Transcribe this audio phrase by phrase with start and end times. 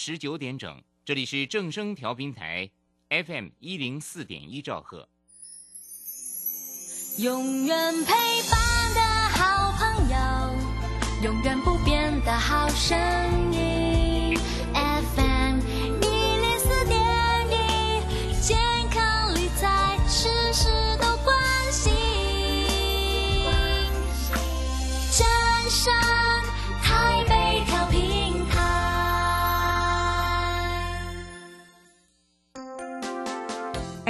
[0.00, 2.70] 十九点整，这里是正声调频台
[3.10, 5.08] FM 一零四点一兆赫。
[7.18, 8.12] 永远陪
[8.48, 9.00] 伴的
[9.30, 10.16] 好朋友，
[11.24, 12.96] 永远不变的好声
[13.52, 13.87] 音。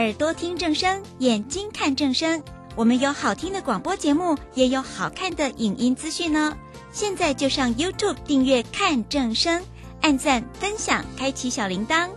[0.09, 2.43] 耳朵听正声，眼睛看正声。
[2.75, 6.57] 我们有好听的广播节目，也有好看的影音资讯呢。
[6.91, 9.63] 现在就上 YouTube 订阅看正声，
[10.01, 12.09] 按赞分享，开启小铃铛。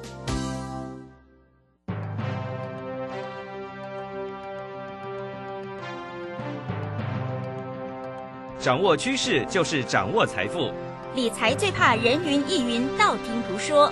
[8.58, 10.72] 掌握趋势就是掌握财富，
[11.14, 13.92] 理财最怕人云亦云、道听途说。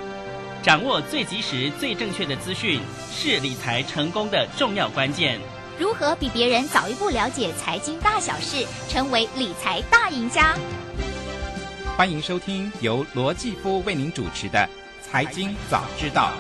[0.62, 2.82] 掌握最及时、最正确的资讯，
[3.14, 5.40] 是理财成功的重要关键。
[5.78, 10.58] 如何比别人早一步了解财经大小事，成为理财大赢家？
[11.96, 14.68] 欢迎收听由罗继夫为您主持的
[15.10, 16.34] 《财经早知道》。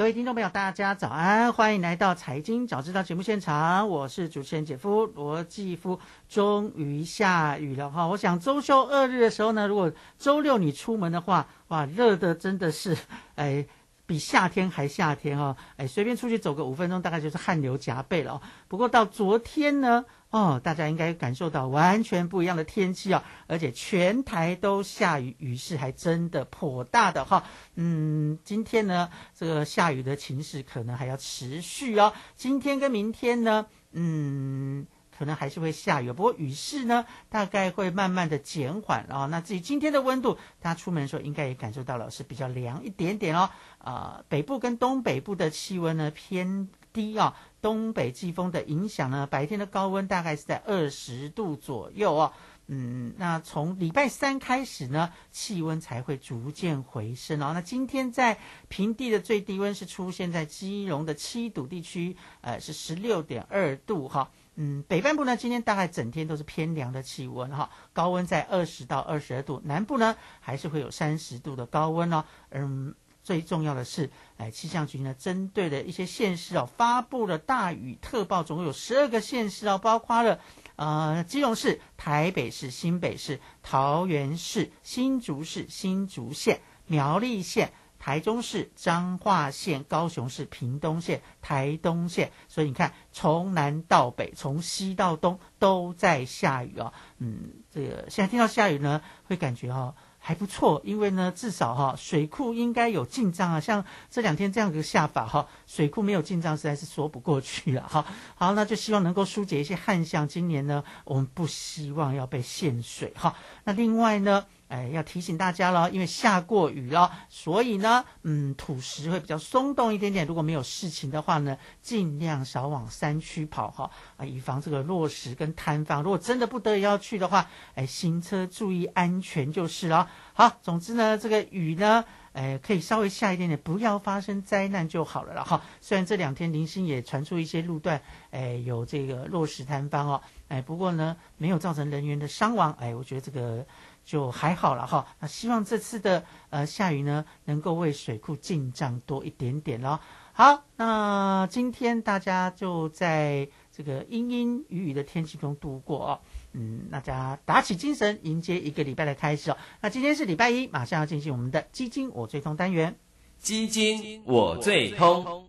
[0.00, 6.00] 各位听众朋友，大家早安，欢迎来到《财经早知道》节目现场，我是主持人姐夫罗继夫。
[6.26, 12.96] 终于下雨了哈，我想周休二日的时候呢，如果周六你出门的话，哇，热的真的是，
[13.34, 13.66] 哎，
[14.06, 18.40] 比夏天还夏天哦，哎，随便出去走个五分钟，大概就是汗流浃背了哦。
[18.68, 27.44] 不过到昨天呢，哦，大家应该感受到完全不一样的天气啊，而且全台都下雨，雨势还真的颇大的哈。
[27.74, 32.12] 嗯，今天呢，这个下雨的情势可能还要持续哦。
[32.36, 34.86] 今天跟明天呢，嗯。
[35.18, 39.28] 可能还是会下雨，不过雨势呢，大概会慢慢的减缓哦。
[39.30, 43.50] 那至于今天的温度，大家出门的时候应该也感受到了，是比较凉一点点哦。
[43.76, 52.32] 啊，北部跟东北部的气温呢偏低啊，东北季风的影响呢，白天的高温大概是在二十度左右哦。
[52.72, 57.50] 嗯，那从礼拜三开始呢，气温才会逐渐回升哦。
[57.52, 58.38] 那今天在
[58.68, 64.30] 平地的最低温是出现在基隆的七堵地区，呃，是十六点二度哈。
[64.54, 72.24] 嗯，北半部呢，今天大概整天都是偏凉的气温哈，高温在二十到二十二度，南部呢还是会有三十度的高温哦。
[72.50, 80.40] 嗯，最重要的是，哎，气象局呢针对的一些县市哦，发布了大雨特报，总共有十二个县市哦，包括了
[80.76, 87.72] 呃基隆市、台北市、新北市、桃园市、新竹市、新竹县、苗栗县。
[88.02, 96.94] 台中市、彰化县、高雄市、屏东县、台东县，所以你看，从南到北，从西到东都在下雨哦。
[97.18, 103.58] 嗯，这个现在听到下雨呢，会感觉哦还不错，因为呢，至少哈水库应该有进账啊。
[103.58, 108.04] 像这两天这样的下法哈，水库没有进账，实在是说不过去了哈。
[108.36, 110.28] 好，那就希望能够疏解一些旱象。
[110.28, 113.34] 今年呢，我们不希望要被限水哈。
[113.64, 114.46] 那另外呢？
[114.70, 120.24] 哎，要提醒大家了，因为下过雨了，所以呢，嗯，土石会比较松动一点点。
[120.24, 126.04] 如果没有事情的话呢，尽量少往山区跑哈，啊，以防这个落石跟坍方。
[126.04, 130.08] 如果真的不得已要去的话，哎，行车注意安全就是了。
[130.34, 135.60] 好，总之呢，这个雨呢，哎，可以稍微下一点点，不要发生灾难就好了了哈。
[135.80, 138.00] 虽然这两天零星也传出一些路段，
[138.30, 143.66] 哎，有这个落石坍方哦，哎，不过呢，没有造成人员的伤亡，哎，我觉得这个。
[144.04, 150.00] 就还好了哈，那希望这次的呃下雨呢，能够为水库进账多一点点咯。
[150.32, 156.20] 好，那今天大家就在这个阴阴雨雨的天气中度过哦。
[156.52, 159.56] 嗯，大家打起精神，迎接一个礼拜的开始哦。
[159.80, 162.96] 那今天是礼拜一，马上要进行我们的基金我最通单元。
[163.38, 165.46] 基金我最通，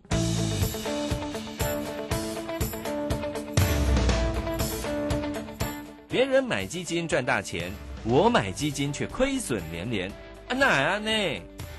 [6.08, 7.72] 别人买基金赚大钱。
[8.04, 10.10] 我买基金却亏损连连，
[10.48, 11.10] 啊哪啊呢？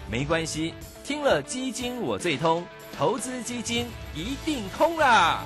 [0.10, 0.74] 没关系，
[1.04, 2.66] 听了基金我最通，
[2.98, 5.44] 投资基金一定通啦！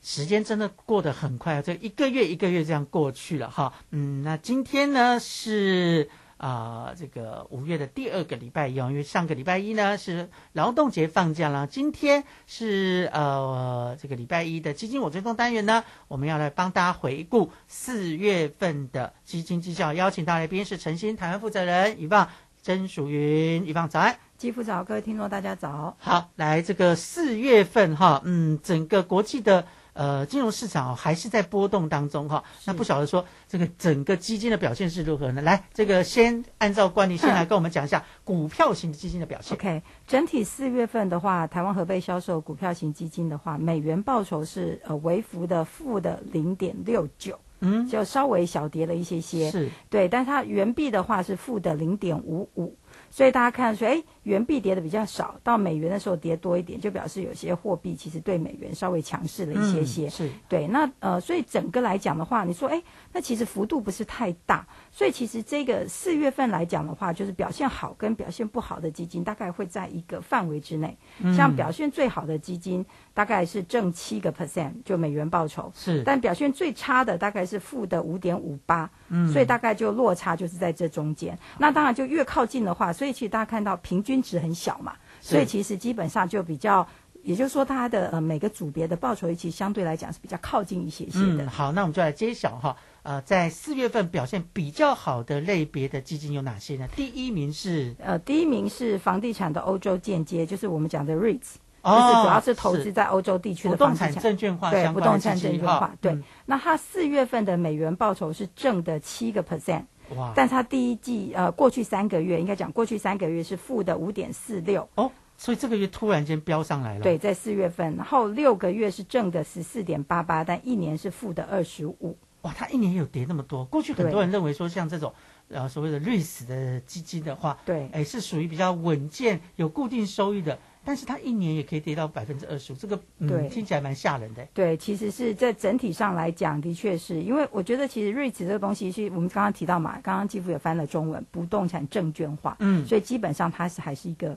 [0.00, 3.72] 时间真的过得很快，这一个月一个月这样过去了哈。
[3.90, 6.08] 嗯，那今天呢是。
[6.38, 22.28] 啊，这个五月的第二个礼拜一，因为上个礼拜一呢是劳动节放假了，今天是呃这个礼拜一的基金我追踪单元呢，我们要来帮大家回顾四月份的基金绩效，邀请到来宾是诚心台湾负责人以棒。
[22.60, 24.18] 曾淑云，一望早安。
[24.36, 25.96] 基辅早，各位听众大家早。
[25.98, 29.64] 好，来这个四月份哈，嗯，整个国际的
[29.98, 32.42] 呃金融市场、哦、还是在波动当中哈。
[32.64, 35.42] 那不晓得说这个整个基金的表现是如何呢？
[35.42, 39.56] 来，这个先按照惯例，先来跟我们讲一下股票型基金的表现。
[39.58, 49.50] OK，整体四月份的话，台湾合备销售股票型基金的话，美元报酬是呃微幅的负的零点六九，嗯，就稍微小跌了一些些。
[49.50, 52.76] 是对，但是它元币的话是负的零点五五，
[53.10, 60.06] 所以大家看说，哎，元币跌的比较少，到美元的时候跌多一点，就表示有些货币其实对美元稍微强势了一些些。
[60.06, 62.82] 嗯是对，那呃，所以整个来讲的话，你说，哎，
[63.12, 70.96] 那其实幅度不是太大，所以其实这个四月份来讲的话，就是表现好跟表现不好的基金大概会在一个范围之内。
[71.20, 72.84] 嗯像表现最好的基金
[73.14, 75.70] 大概是正七个 percent，就美元报酬。
[75.74, 81.38] 是，但表现最差的大概是负的五点五八，嗯所以大概就落差就是在这中间。
[81.58, 86.86] 那当然就越靠近的话，所以其实大家看到平均值很小嘛，所以其实基本上就比较，
[87.22, 91.44] 也就是说它的呃每个组别的报酬其实相对来讲是比较靠近一些些的。
[91.44, 92.76] 嗯，好，那我们就来揭晓哈。
[93.04, 96.86] 呃，在四月份表现比较好的类别的基金有哪些呢？
[96.94, 104.22] 第一名是呃，第一名是房地产的欧洲间接，就是我们讲的 REITs，、哦就是主要是投资在欧洲地区不动的房地产。
[104.22, 106.12] 产证券化对不动产证券化，对。
[106.12, 109.84] 嗯那它四月份的美元报酬是正的七个 percent，
[110.16, 117.02] 哇，但它第一季呃过去三个月应该讲过去三个月是负的五点四六，哦，所以这个月突然间飙上来了。
[117.02, 122.16] 对，，在四月份，然后六个月是正的十四点八八，但一年是负的二十五。
[122.42, 123.66] 哇，它一年有跌那么多。
[123.66, 125.12] 过去很多人认为说，像这种
[125.50, 134.42] 呃所谓的瑞士的基金的话，对哎，是属于比较稳健、有固定收益的，但是它一年也可以跌到百分之二十五，这个对嗯听起来蛮吓人的。
[134.54, 144.34] 对，其实是在整体上来讲，的确是因为我觉得其实瑞慈这个东西是我们刚刚提到嘛，刚刚继父也翻了中文，不动产证券化，嗯，所以基本上它是还是一个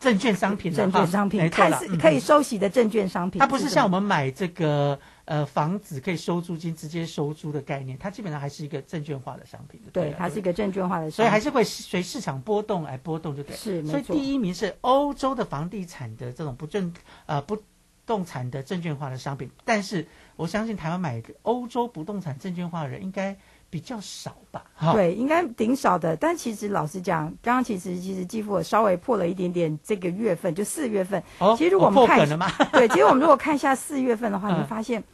[0.00, 3.38] 证券商品证券商品，没错啦嗯看似可以收息的证券商品。
[3.38, 4.98] 它不是像我们们买这个
[5.28, 9.78] 呃房子可以收租金直接收租的概念，它基本上还是一个证券化的商品。
[9.92, 13.54] 对，了它是一个证券化的商品，所以还是会随市场波动来波动，就对。
[13.54, 16.92] 是所以第一名是欧洲的房地产的这种不正
[17.26, 17.56] 呃不
[18.06, 23.36] 动产的证券化的商品，但是我相信台湾买欧洲不动产证券化的人应该
[23.68, 24.64] 比较少吧？
[24.74, 26.16] 哈，对，应该挺少的。
[26.16, 31.22] 但其实老实讲，刚刚其实其实几乎我稍微破了一点点这个月份，就四月份。
[31.38, 32.26] 哦，其实如果我们看？
[32.72, 35.04] 对，其实我们如果看一下四月份的话，嗯你会发现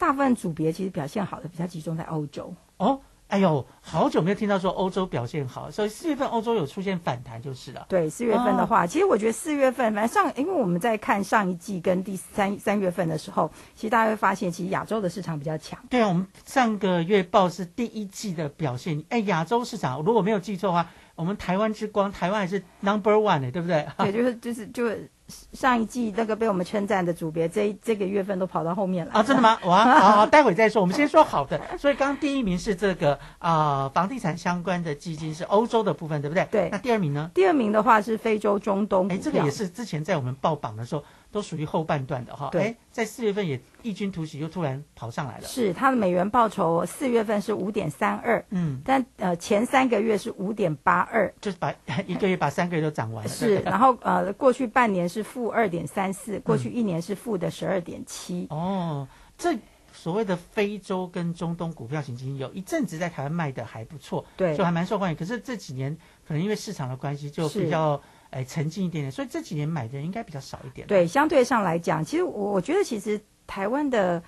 [0.00, 2.54] 大部分组别其实表现好的比较集中在欧洲。
[2.78, 2.98] 哦，
[3.28, 7.84] 哎呦，好久没有听到说欧洲表现好，所以四月份欧洲有出现反弹就是了。
[7.86, 15.78] 对，四月份哦的话，其实我觉得四月份，反正上，因为我们在看上一季跟第三三月份的时候，其实大家会发现，其实亚洲的市场比较强。
[15.90, 19.04] 对啊，我们上个月报是第一季的表现。
[19.10, 23.86] 哎，亚洲市场如果没有记错的话，我们台湾之光，台湾还是 number one 的，对不对？
[23.98, 25.10] 对，就是就是就是
[25.52, 29.42] 上一季那个被我们称赞的组别，这这个月份都跑到后面来啊，真的？
[29.42, 29.58] 吗？
[29.64, 30.82] 哇，好好，待会再说。
[30.82, 31.60] 我们先说好的。
[31.78, 36.46] 所以刚刚第一名是这个啊、房地产相关的基金是欧洲的部分，对不对？
[36.50, 37.30] 对那第二名呢？
[37.32, 42.48] 第二名的话是非洲、中东股哎，这个也是之前在我们报榜的时候都属于后半段的哈。
[42.50, 45.46] 对哎，在四月份也异军突起，又突然跑上来了。
[45.46, 51.74] 是它的美元报酬，四月份是五点三二，嗯，但呃前三个月是五点八二，就是把
[52.06, 53.30] 一个月把三个月都涨完了。
[53.30, 58.46] 是，然后呃过去半年是负二点三四，过去一年是负的十二点七。
[58.50, 59.06] 哦，
[59.38, 59.56] 这
[59.92, 65.16] 所谓的非洲跟中东股票型基金，有一阵子在台湾卖的还不错，对就还蛮受欢迎。
[65.16, 65.94] 可是这几年
[66.26, 70.86] 可能因为市场的关系，就比较哎沉静一点点，所以这几年买的人应该比较少一点。
[70.86, 74.22] 对，相对上来讲，其实我我觉得其实台湾的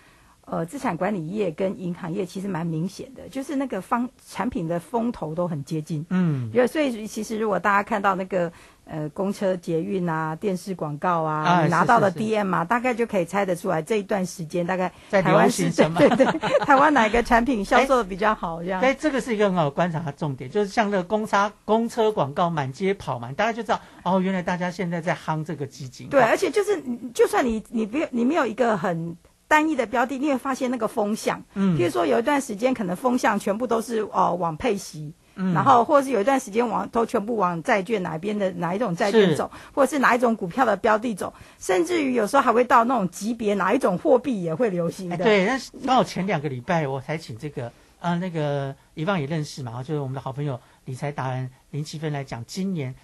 [0.44, 6.04] 呃资产管理业跟银行业其实蛮明显的，就是那个方产品的风头都很接近。
[6.10, 8.52] 嗯，所以其实如果大家看到那个
[8.84, 18.80] 呃公车、捷运啊、电视广告啊，啊你拿到的是是是 DM 啊，大概就可以猜得出来这一段时间大概在台湾是什么对对对，台湾哪个产品销售的比较好这样。
[18.80, 26.08] 哎，这个是一个很好的观察的重点，就是像那个公差公车广告满街跑嘛，大家就知道哦，原来大家现在在夯这个基金。
[26.08, 26.82] 对，哦而且就是
[27.14, 29.16] 就算你你不你没有一个很
[29.48, 35.14] 单一的标的，你会发现那个风向，嗯譬如说有一段时间可能风向全部都是哦往配息。
[35.34, 45.16] 嗯然后，或者是有一段时间往都全部往债券哪边的哪一种债券走，或者是哪一种股票的标的走，甚至于有时候还会到那种级别，哪一种货币也会流行的。
[45.16, 52.94] 哎对，那刚好前两个礼拜我才请这个呃那个以旺也认识嘛，就是我们的好朋友理财达人林奇芬来讲，今年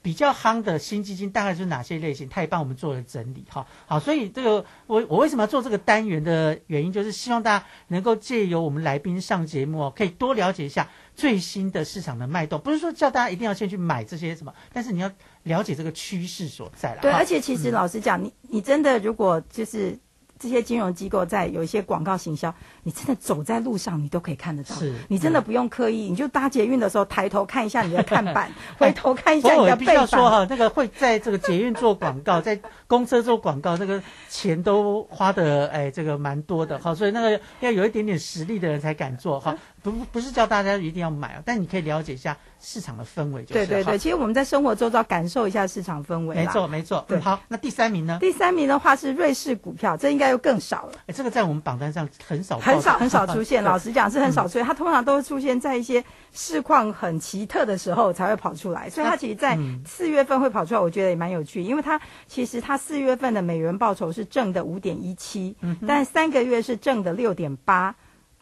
[0.00, 3.66] 比较夯的新基金大概是哪些类型，他也帮我们做了整理哈。
[3.86, 15.10] 好，所以这个我我为什么要做这个单元的原因，就是希望大家能够借由我们来宾上节目哦，可以多了解一下最新的市场的脉动，不是说叫大家一定要先去买这些什么，但是你要
[15.44, 17.00] 了解这个趋势所在了。
[17.02, 19.96] 对，而且其实老实讲，你你真的如果就是
[20.36, 22.52] 这些金融机构在有一些广告行销，
[22.82, 24.74] 你真的走在路上你都可以看得到。
[24.74, 30.40] 是，你真的不用刻意，你就搭捷运的时候抬头看一下你的看板， 回头看一下你的背板我必须要说板。
[30.40, 47.04] 哈，那个会在这个捷运做广告，在公车做广告，这个钱都花的哎，这个蛮多的哈，所以那个要有一点点实力的人才敢做哈，不不是叫大家一定要买啊，但你可以了解一下市场的氛围就是对对对，其实我们在生活周遭感受一下市场氛围没错没错。
[47.06, 48.16] 对嗯好，那第三名呢？
[48.18, 50.92] 第三名的话是瑞士股票，这应该又更少了。
[51.06, 54.64] 哎，这个在我们榜单上很少，很少很少 出现，老实讲是很少出现。
[54.64, 65.54] 它通常都会出现在一些市况很奇特的时候才会跑出来，所以它其实，在嗯四月份会跑出来，我觉得也蛮有趣，因为它其实它四月份的美元报酬是正的五点一七，
[65.86, 67.94] 但三个月是正的六点八。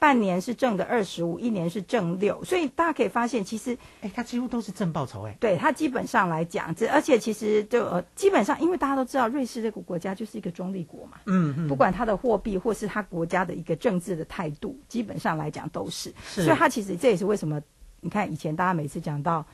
[0.02, 5.36] 半年是正的二十五，一年是正六，所以大家可以发现，其实哎，它几乎都是正报酬哎。
[5.38, 16.12] 对它基本上来讲，这而且其实就呃基本上，因为大家都知道瑞士这个国家就是一个中立国嘛，嗯嗯，不管它的货币或是它国家的一个政治的态度，基本上来讲都是。
[16.26, 17.62] 是所以它其实这也是为什么
[18.00, 19.46] 你看以前大家每次讲到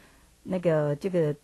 [0.43, 1.37] 那个这个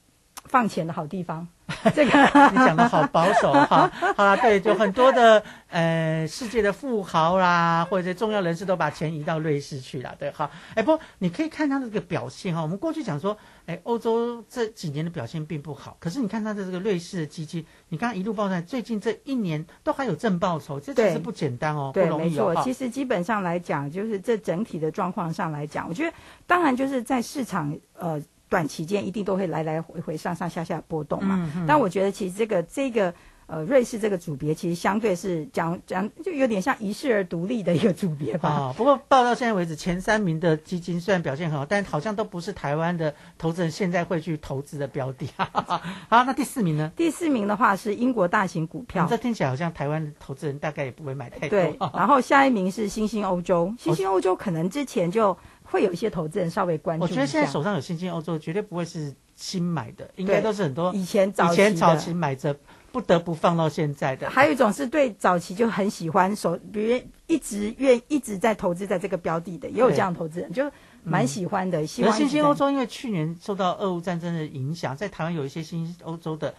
[0.47, 1.47] 放钱的好地方，
[1.91, 2.19] 这个
[2.51, 13.37] 你讲的好保守哈， 好啦，对，就很多的呃世界的富豪啦，或者重要人士都把钱移到瑞士去了，对，哈，哎，不，你可以看他的这个表现哈，我们过去讲说，
[13.67, 22.19] 哎，欧洲这几年的表现并不好，可是你看它的这个瑞士的基金，你刚刚一路报上来，最近这一年都还有正报酬，这其实不简单哦，不对，没错。
[22.19, 22.63] 容易哦哈。
[22.63, 26.15] 其实基本上来讲，就是这整体的状况上来讲，我觉得
[26.47, 28.21] 当然就是在市场呃
[28.55, 31.51] 短期间一定都会来来回回上上下下波动嘛。
[31.67, 33.13] 但我觉得其实这个这个。
[33.47, 38.49] 呃，瑞士这个组别其实相对是讲讲，就有点像遗世而独立的一个组别吧。
[38.49, 45.29] 啊、不过报到现在为止，前三名的基金虽然表现很好，但好像都不是台湾的投资人现在会去投资的标的。
[45.37, 46.91] 好，那第四名呢？
[46.97, 51.51] 第四名的话是英国大型股票嗯，这听起来好像台湾的投资人大概也不会买太多。
[51.51, 55.37] 对，然后下一名是新兴欧洲，新兴欧洲可能之前就
[55.75, 57.03] 会有一些投资人稍微关注。
[57.03, 62.57] 我觉得现在手上有新兴欧洲，绝对不会是新买的，应该都是很多以前早以前早期买着
[62.93, 64.31] 不得不放到现在的。
[64.31, 70.71] 还有一种是对早期就很喜欢手，比如一直愿一直在投资在这个标的的，也有这样投资人，就
[71.03, 71.85] 蛮喜欢的。
[71.85, 76.55] 希望一直在是新兴欧洲因为去年受到俄乌战争的影响，在台湾有一些新兴欧洲的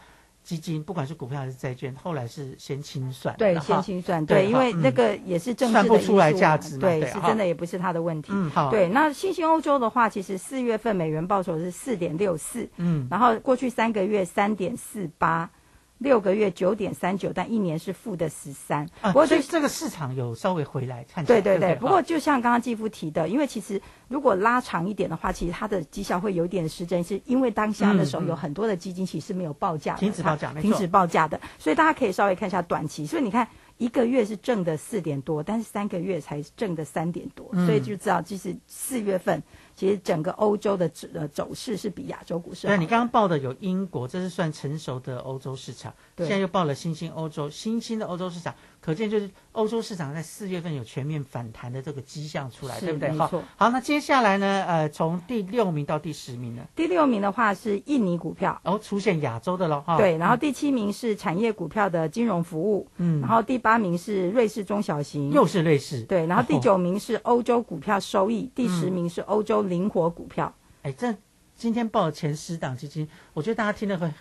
[0.45, 8.31] 基金，不管是股票还是债券，后来是先清算，对先清算，对对，因为那个也是正式的算不出来价值嘛对，是真的也不是他的问题。
[8.31, 15.49] 嗯好对，那新兴欧洲的话，其实四月份美元报酬是四点六四，嗯然后过去三个月三点四八。
[15.97, 18.85] 六个月九点三九，但一年是负的十三。
[19.01, 33.05] 啊，不过就所以这个市场有稍微回来，看对对对对，不过就像刚刚继父提的，因为其实如果拉长一点的话，其实它的绩效会有点失真，是因为当下的时候有很多的基金其实没有报价的，停止报价停止报价的，所以大家可以稍微看一下短期。
[33.05, 39.43] 所以你看一个月是挣的四点多，但是三个月才挣的三点多，嗯所以就知道其实四月份
[39.75, 42.77] 其实整个欧洲的走呃走势是比亚洲股市好的。
[42.77, 48.55] 对你刚刚报的有英国，这是算成熟的欧洲市场，对现在又报了新兴欧洲，新兴的欧洲市场，
[48.85, 53.09] 可见就是欧洲市场在四月份有全面反弹的这个迹象出来，对不对？
[53.13, 54.63] 好好，那接下来呢？
[54.67, 58.61] 呃，从第六名到第十名呢，第六名的话是印尼股票。
[58.63, 59.97] 然后出现亚洲的了哈。
[59.97, 70.53] 对，然后第七名是产业股票的金融服务，嗯然后第八名是瑞士中小型，又是瑞士，对，然后第哦九名是欧洲股票收益，第十嗯名是欧洲灵活股票。
[70.83, 71.15] 哎，这
[71.55, 74.13] 今天报的前十档基金，我觉得大家听了会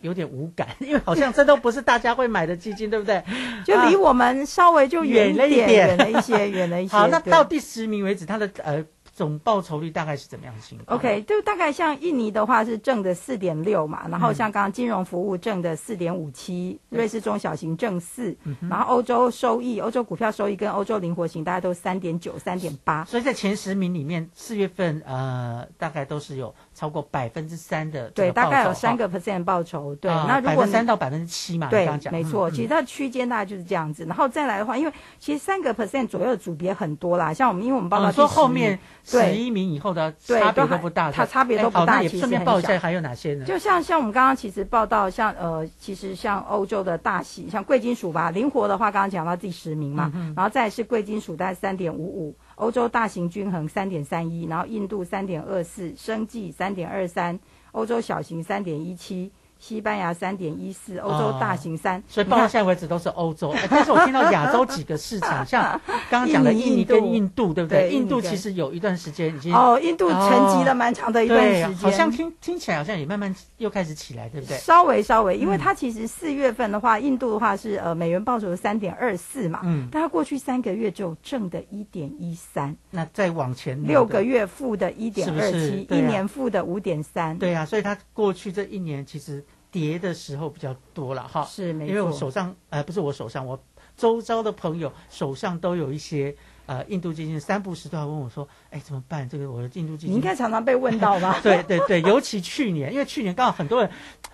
[0.00, 3.22] 有点无感， 因为好像这都不是大家会买的基金，对不对？
[3.64, 6.96] 就离啊我们稍微就远远了一点，点远了一些， 远了一些。
[6.96, 23.04] 好，那到第十名为止，它的呃总报酬率大概是怎么样的情况 OK，就大概像印尼的话是正的四点六嘛，然后嗯像刚刚金融服务正的四点五七，瑞士中小型正四嗯，然后欧洲收益、欧洲股票收益跟欧洲灵活型大概都三点九、三点八。
[23.06, 29.96] 所以在前十名里面，四月份呃大概都是有超过百分之三的对，大概有三个 percent 报酬。
[29.96, 34.04] 对，啊那如果三到百分之七嘛对刚刚，讲没错，嗯其实它的区间大概就是这样子。
[34.04, 43.44] 然后再来的话，因为其实三个 percent 左右的组别很多啦，像我们因为我们报告、嗯说后面十对一名以后的对差别都还不大，它差别都不大也顺便报一下还有哪些呢？
[43.44, 57.38] 就像像我们刚刚其实报道，像呃，其实像欧洲的大喜，像贵金属吧，灵活的话，刚刚讲到第十名嘛，嗯然后再是贵金属大概三点五五，欧洲大型均衡三点三一，然后印度三点二四，生计三点二三，
[57.70, 63.50] 欧洲小型三点一七，西班牙三点一四，欧洲大型三，所以报到现在为止都是欧洲。
[63.50, 67.90] 哎但是我听到亚洲几个市场，像 刚刚讲的印尼跟印度，对不对？
[67.90, 74.56] 印度其实有一段时间已经哦，印度沉寂了蛮长的一段时间，好像听听起来好像也慢慢又开始起来，对不对？
[74.58, 79.88] 稍微稍微，因为嗯它其实四月份的话，印度的话是呃美元报酬三点二四嘛，嗯。
[79.90, 89.44] 但它过去三个月只有正的一点一三，那再往前六个，月负的一点二七，一年负的五点三，对啊，所以它过去这一年其实
[89.78, 91.44] 跌的时候比较多了哈。
[91.44, 93.58] 是没错，因为我手上呃不是我手上，我
[93.96, 96.34] 周遭的朋友手上都有一些
[96.66, 99.28] 呃印度基金，三不时都要问我说，哎怎么办？
[99.28, 101.38] 这个我的印度基金你应该常常被问到吧？
[101.42, 103.90] 对对对，尤其去年，因为去年刚好很多人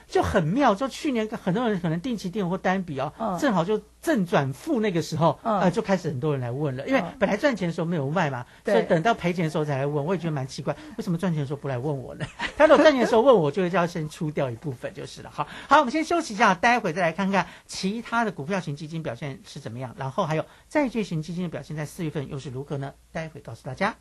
[0.08, 12.26] 就很妙，就去年很多人可能定期定额或单笔哦，嗯正好就正转负那个时候，嗯呃，就开始很多人来问了，因为嗯本来赚钱的时候没有卖嘛，对所以等到赔钱的时候才来问，我也觉得蛮奇怪，为什么赚钱的时候不来问我呢？
[12.56, 15.30] 他如果赚钱的时候问我，就会要先出掉一部分就是了。
[15.32, 22.92] 好，好，我们先休息一下，待会再来看看其他的股票型基金表现是怎么样，然后还有债券型基金的表现在四月份又是如何呢？
[23.11, 23.96] 待会告诉大家。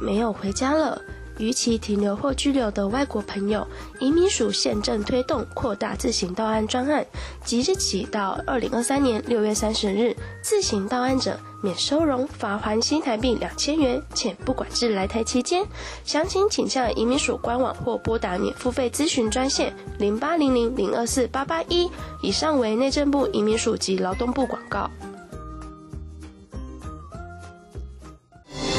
[0.00, 1.00] 没有回家了？
[1.38, 3.64] 逾期停留或居留的外国朋友，
[4.00, 7.06] 移民署现正推动扩大自行到案专案，
[7.44, 15.64] 即日起到二零二三年六月三十日，自行到案者免收容、罚还新台币两千元，且不管至来台期间。
[16.04, 21.88] 详情请向移民署官网或拨打免付费咨询专线零八零零零二四八八一。
[22.20, 24.90] 以上为内政部移民署及劳动部广告。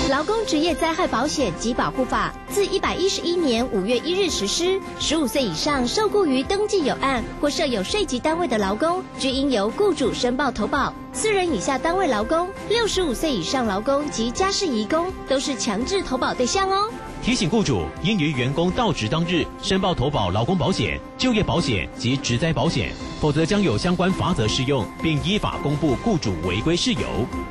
[0.10, 4.82] 劳工职业灾害保险及保护法自一百一十一年五月一日实施。
[5.00, 10.92] 十五岁以上受雇于登记有案或设有税籍单位的劳工，均应由雇主申报投保。
[11.14, 16.90] 四人以下单位劳工、六十五岁以上劳工及家事移工都是强制投保对象哦。
[17.22, 22.92] 提醒雇主应于员工到职当日申报投保劳工保险、就业保险及职灾保险，
[23.22, 27.02] 否则将有相关罚则适用，并依法公布雇主违规事由。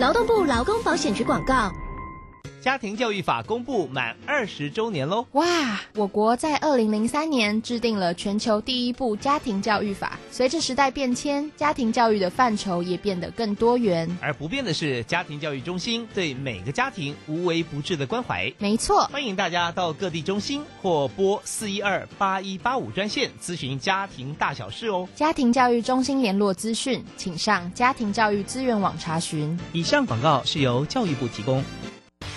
[0.01, 1.73] 劳动部劳工保险局广告。
[2.61, 5.25] 家庭教育法公布满二十周年喽！
[5.33, 10.19] 哇，我国在二零零三年制定了全球第一部家庭教育法。
[10.33, 14.09] 随着时代变迁，家庭教育的范畴也变得更多元。
[14.21, 18.53] 而不变的是，家庭教育中心对每个家庭无微不至的关怀。
[18.59, 25.09] 没错，欢迎大家到各地中心或拨四一二八一八五专线咨询家庭大小事哦。
[25.15, 29.57] 家庭教育中心联络资讯，请上家庭教育资源网查询。
[29.73, 31.63] 以上广告是由教育部提供。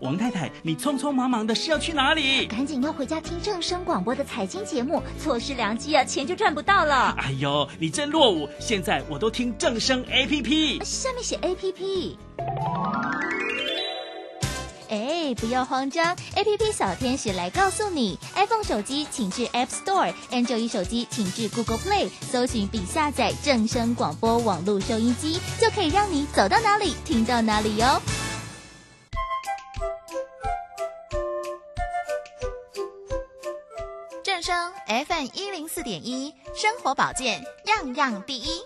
[0.00, 2.46] 王太太，你匆匆忙忙的是要去哪里？
[2.46, 7.14] 赶紧要回家听正声广播的财经节目，错失良机啊，钱就赚不到了。
[7.18, 8.48] 哎呦，你真落伍！
[8.58, 12.18] 现在我都听正声 A P P，下面写 A P P。
[14.88, 28.00] 哎，不要慌张，A P P 小天使来告诉你，iPhone 手机请至 App Store，Android 手机请至 Google Play，搜寻并下载正声广播网络收音机，就可以让你走到哪里听到哪里哟。
[34.40, 38.62] 正声 FM 一零四点一，生活保健样样第一。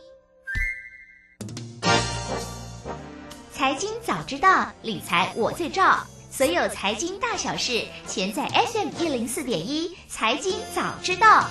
[3.52, 6.06] 财经早知道，理财我最照。
[6.30, 9.96] 所有财经大小事，全在 FM 一零四点一。
[10.08, 11.48] 财经早知道，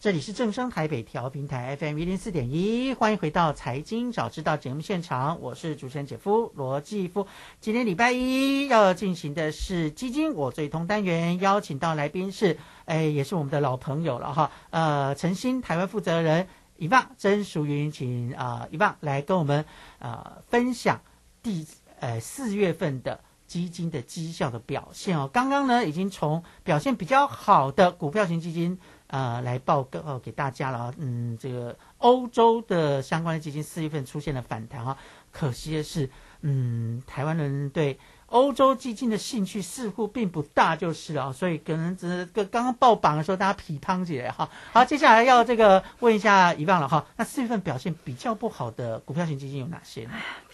[0.00, 7.26] 这里是正声台北调频台 FM 一零四点一，欢迎回到财经早知道节目现场，我是主持人姐夫罗继夫。
[7.60, 19.64] 今天礼拜一要进行的是基金我最通单元，邀请到来宾是，哎，也是我们的老朋友了哈，呃，诚心台湾负责人以棒曾淑云，请啊以棒来跟我们
[19.98, 21.00] 啊分享
[21.42, 21.66] 第
[21.98, 23.18] 呃四月份的。
[23.48, 30.94] 基金的绩效的表现哦，刚刚呢已经从表现比较好的股票型基金呃来报告给大家了。
[30.98, 34.96] 嗯，这个欧洲的相关的基金四月份出现了反弹啊，
[35.32, 36.08] 可惜的是，
[36.42, 37.98] 嗯，台湾人对。
[38.28, 44.46] 欧洲基金的兴趣似乎并不大，就是了，所以可能只个刚刚爆榜的时候，大家匹乓起来哈。
[44.70, 47.06] 好，接下来要这个问一下遗忘了哈。
[47.16, 50.06] 那四月份表现比较不好的股票型基金有哪些？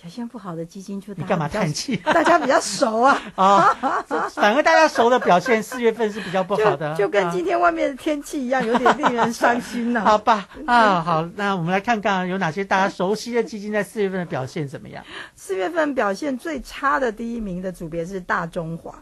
[0.04, 1.96] 表现不好的基金就你干嘛叹气？
[2.04, 3.74] 大家比较熟啊 啊，
[4.34, 10.02] 反而大家熟的表现四月份是比较不好的，就跟今天外面的天气一样，有点令人伤心呢。
[10.04, 15.02] 好吧，啊好，那我们来看看有哪些大家熟悉的基金在四月份的表现怎么样？
[15.34, 17.54] 四月份表现最差的第一名。
[17.62, 18.94] 的组别是大中华，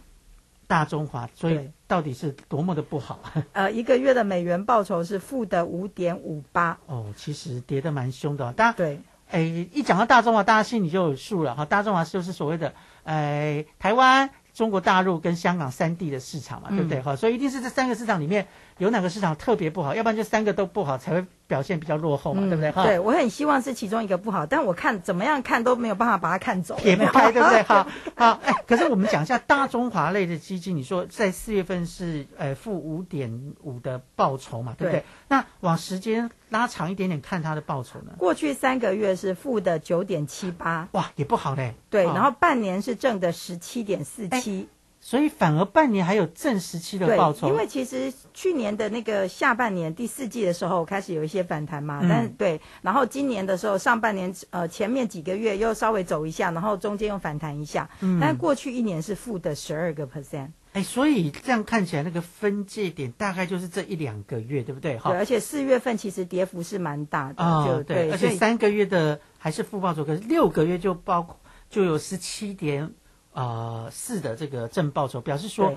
[0.68, 3.18] 大中华，所以到底是多么的不好？
[3.54, 6.78] 呃，一个月的美元报酬是负的五点五八。
[6.86, 8.52] 哦，其实跌得蛮凶的。
[8.52, 9.00] 大家对，
[9.32, 9.40] 哎，
[9.72, 11.64] 一讲到大中华，大家心里就有数了哈。
[11.64, 12.72] 大中华就是所谓的，
[13.04, 17.00] 哎，台湾、中国大陆跟香港三地的市场嘛，对不对？
[17.00, 18.46] 哈，所以一定是这三个市场里面
[18.82, 21.24] 有哪个市场特别不好，要不然就三个都不好才会。
[21.48, 22.70] 表现比较落后嘛，对不对？
[22.70, 27.62] 哈对我很希望是其中一个不好，但我看怎么样看都没有办法把它看走，撇不开，对不对？
[27.68, 35.04] 哈，好，哎，可是我们讲一下大中华类的基金，你说在四月份是呃负五点五的报酬嘛，对不对？
[35.28, 38.12] 那往时间拉长一点点看它的报酬呢？
[38.16, 41.74] 过去三个月是负的九点七八，哇，也不好嘞。
[41.90, 44.68] 对，然后半年是正的十七点四七。
[45.04, 65.00] 所以反而半年还有正时期的报酬，因为其实去年的那个下半年第四季的时候开始有一些反弹嘛，但是对，然后今年的时候上半年呃前面几个月又稍微走一下，然后中间又反弹一下，嗯，但过去一年是负的十二个 percent，哎，所以这样看起来那个分界点大概就是这一两个月，对不对？
[65.02, 72.94] 对，而且四月份其实跌幅是蛮大的，就对，而且三个月的还是负报酬，可是六个月就包括就有十七点。
[73.32, 75.74] 呃，四的这个正报酬表示说，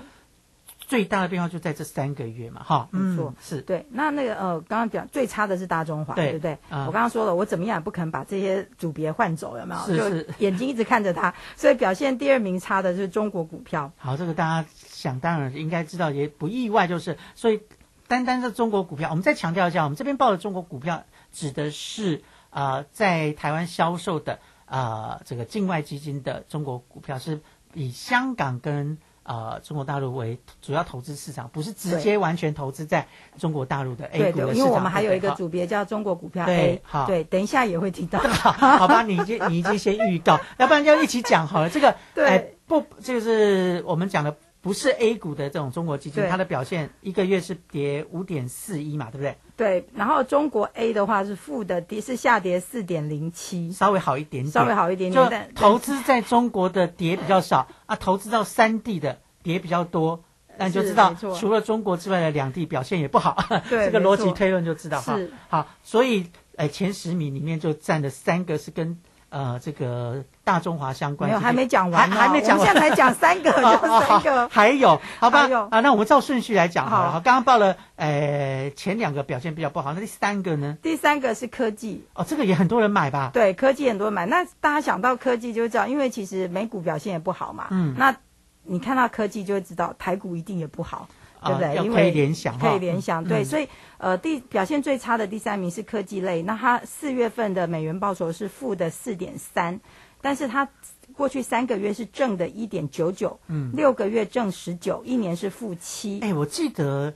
[0.78, 3.86] 最大的变化就在这三个月嘛，哈，没错，是对。
[3.90, 6.58] 那那个呃，刚刚讲最差的是大中华，对不对？
[6.70, 10.10] 我刚刚说了，我怎么样也不可能把这些组别换走，有没有？
[10.10, 13.94] 是，眼睛一直看着它，所以表现第二名差的就是中国股票。
[13.98, 17.62] 好，这个大家想当然应该知道，也不意外，就是所以
[18.08, 24.40] 单单是中国股票，我们再强调一下，我们这边报的中国股票指的是啊，在台湾销售的。
[24.76, 27.40] 啊，这个境外基金的中国股票是
[27.74, 33.08] 以香港跟呃中国大陆为主要投资市场，不是直接完全投资在
[33.38, 34.56] 中国大陆的 A 股的市场。
[34.58, 38.20] 因为我们还有一个组别叫中国股票 A，好，对，等一下也会提到。
[38.20, 41.70] 好吧，你已经你已经先预告， 要不然就一起讲好了。
[41.70, 44.36] 这个对，不就是我们讲的。
[44.66, 49.38] 不是 A 股的这种中国基金，它的表现一个月是跌五点四一嘛，对不对？
[49.56, 49.88] 对。
[49.94, 55.30] 然后中国 A 的话是负的，跌是下跌四点零七，稍微好一点点，稍微好一点点。
[55.30, 60.24] 就投资在中国的跌比较少啊，投资到三地的跌比较多，
[60.58, 63.38] 那你就知道除了中国之外的两地表现也不好。
[63.70, 65.20] 对， 这个逻辑推论就知道哈。
[65.48, 68.98] 好，所以哎，前十名里面就占了三个是跟。
[69.30, 77.22] 呃，这个大中华相关没有还没讲完，还没讲完，现在才讲三个， 就三个，还有，好吧，啊，那我们照顺序来讲好了。
[77.22, 80.78] 刚刚报了，呃，前两个表现比较不好，那第三个呢？
[80.84, 83.32] 第三个是科技，哦，这个也很多人买吧？
[83.34, 84.28] 对，科技很多人买。
[84.28, 88.16] 那大家想到科技就知道，因为其实美股表现也不好嘛，嗯，那
[88.64, 91.08] 你看到科技就会知道台股一定也不好。
[91.44, 91.76] 对不对？
[91.76, 93.24] 因为可以联想，可以联想。
[93.24, 96.42] 对，所以呃，第表现最差的第三名是科技类。
[96.42, 99.80] 那它四月份的美元报酬是负的四点三，
[100.26, 100.68] 但是它
[101.14, 106.20] 过去三个月是正的一点九九，嗯，六个月正十九，一年是负七。
[106.22, 107.14] 哎，我记得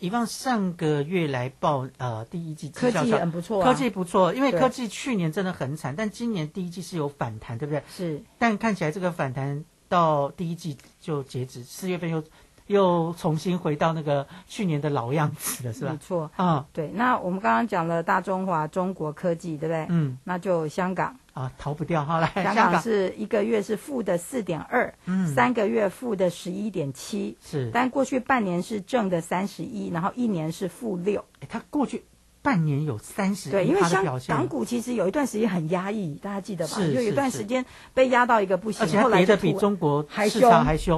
[0.00, 7.84] 以往上个月来报呃第一季科技很不错，科技不错，因为科技去年真的很惨，但今年第一季是有反弹，对不对？
[7.88, 9.64] 是，但看起来这个反弹。
[9.88, 12.22] 到第一季就截止，四月份又
[12.68, 15.98] 又重新回到那个去年的老样子了，是吧没？
[15.98, 16.92] 错，啊对。
[16.94, 19.86] 那我们刚刚讲了大中华、中国科技，对不对？
[19.88, 22.04] 嗯，那就香港，啊，逃不掉。
[22.04, 31.24] 好来， 香港是一个月是负的四点二，嗯三个月负的十一点七，是，但过去半年是正的三十一，然后一年是负六。
[31.40, 32.02] 诶他过去
[32.42, 36.74] 半年有三十对，因为香港股其实有一段时间很压抑，大家记得吧？
[36.74, 40.50] 是就有段时间被压到一个不行，而且它后来跌得比中国还凶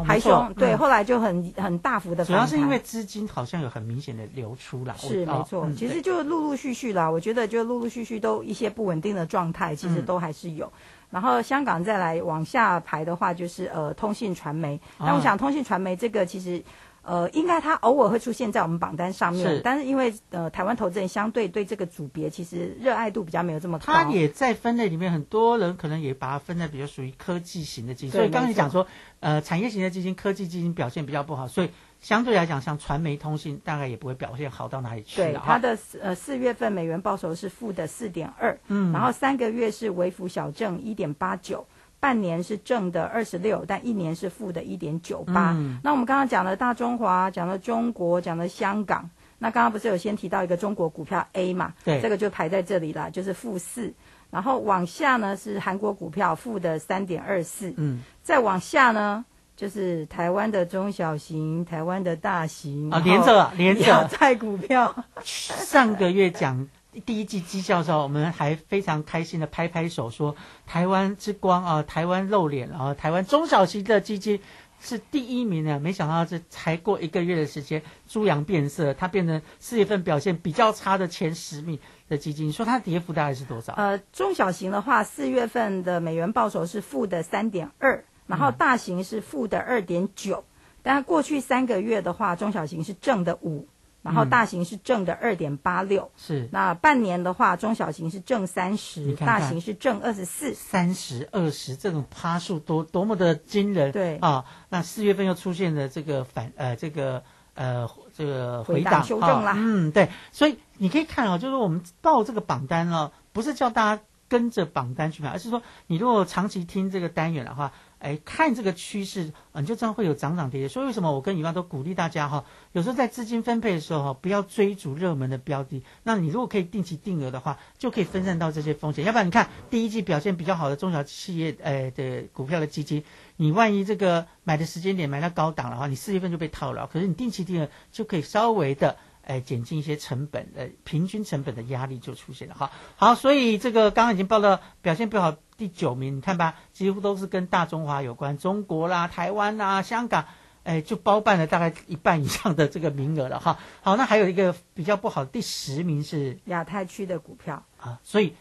[0.04, 0.54] 还凶。
[0.54, 4.94] 对，嗯后来就很很大幅的主要是因为资金好像有很明显的流出啦。
[4.96, 10.72] 是没错，嗯其实就陆陆续续啦，我觉得就陆陆续续都一些不稳定的状态，其实嗯都还是有。
[11.10, 14.80] 然后香港再来往下排的话，就是呃通信传媒。
[14.96, 16.62] 啊但我想通信传媒这个其实。
[17.02, 23.84] 呃，应该它偶尔会出现在我们榜单上面是，但是因为呃台湾投资人相对对这个组别其实热爱度比较没有这么高。
[23.84, 28.12] 它也在分类里面，很多人可能也把它分在比较属于科技型的基金。
[28.12, 28.86] 所以刚才你讲说，
[29.20, 41.66] 呃，产业型的基金、科技基金表现比较不好，所以相对来讲，像传媒、通信大概也不会表现好到哪里去对，它的呃四月份美元报酬是负的四点二，嗯然后三个月是微幅小正一点八九，
[42.02, 45.78] 半年是正的二十六，但一年是负的一点九八嗯。
[45.84, 51.74] 那我们刚刚讲了大中华，讲了中国，讲了香港，那刚刚不是有先提到一个中国股票 A 嘛？
[51.84, 53.94] 对这个就排在这里了，就是负四。
[54.32, 65.04] 然后往下呢是韩国股票负的三点二四，嗯，再往下呢就是台湾的中小型、台湾的大型啊连着啊连着亚太股票。
[65.22, 66.66] 上个月讲
[67.00, 74.40] 第一季绩效的时候，我们还非常开心的拍拍手说台湾之光啊，台湾露脸了啊，台湾中小型的基金
[74.80, 75.80] 是第一名呢。
[75.80, 81.78] 没想到这才过一个月的时间，猪羊变色，它变成四月份表现比较差的前十名
[82.08, 82.52] 的基金。
[82.52, 83.72] 说它跌幅大概是多少？
[83.72, 90.44] 呃，中小型的话，四月份的美元报酬是负的三点二，然后大型是负的二点九。
[90.82, 93.68] 但过去三个月的话，中小型是正的五，
[94.02, 96.10] 然后嗯大型是正的二点八六。
[96.16, 96.48] 是。
[96.52, 100.52] 那半年的话，中小型是正三十大型是正二十四。
[100.54, 104.16] 三十二十这种趴数多多么的惊人，对。
[104.18, 107.22] 啊，那四月份又出现了这个反呃这个
[107.54, 109.52] 呃这个回档档修正啦。
[109.52, 120.68] 啊嗯对，所以你可以看哦，就是我们报这个榜单哦，不是叫大家跟着榜单去买，而是说你如果长期听这个单元的话，哎，看这个趋势，啊你就知道会有涨涨跌跌。
[120.68, 125.84] 所以为什么我跟以万都鼓励大家哈，有时候在资金分配的时候哈，不要追逐热门的标的。
[126.02, 129.04] 那你如果可以定期定额的话，就可以分散到这些风险。
[129.04, 133.04] 要不然你看第一季表现比较好的中小企业呃的股票的基金，
[133.36, 136.88] 你万一这个买的时间点买到高档的话，你四月份就被套牢。
[136.88, 138.96] 可是你定期定额就可以稍微的。
[139.24, 142.72] 哎，减轻一些成本的平均成本的压力就出现了哈。
[142.96, 150.24] 好，所以这个刚刚已经报到表现不好第九名，你看吧，几乎都是跟大中华有关，中国啦、台湾啦、香港，
[150.64, 153.60] 哎，就包办了大概一半以上的这个名额了哈。
[153.80, 158.34] 好，那还有一个比较不好，第十名是亚太区的股票啊，所以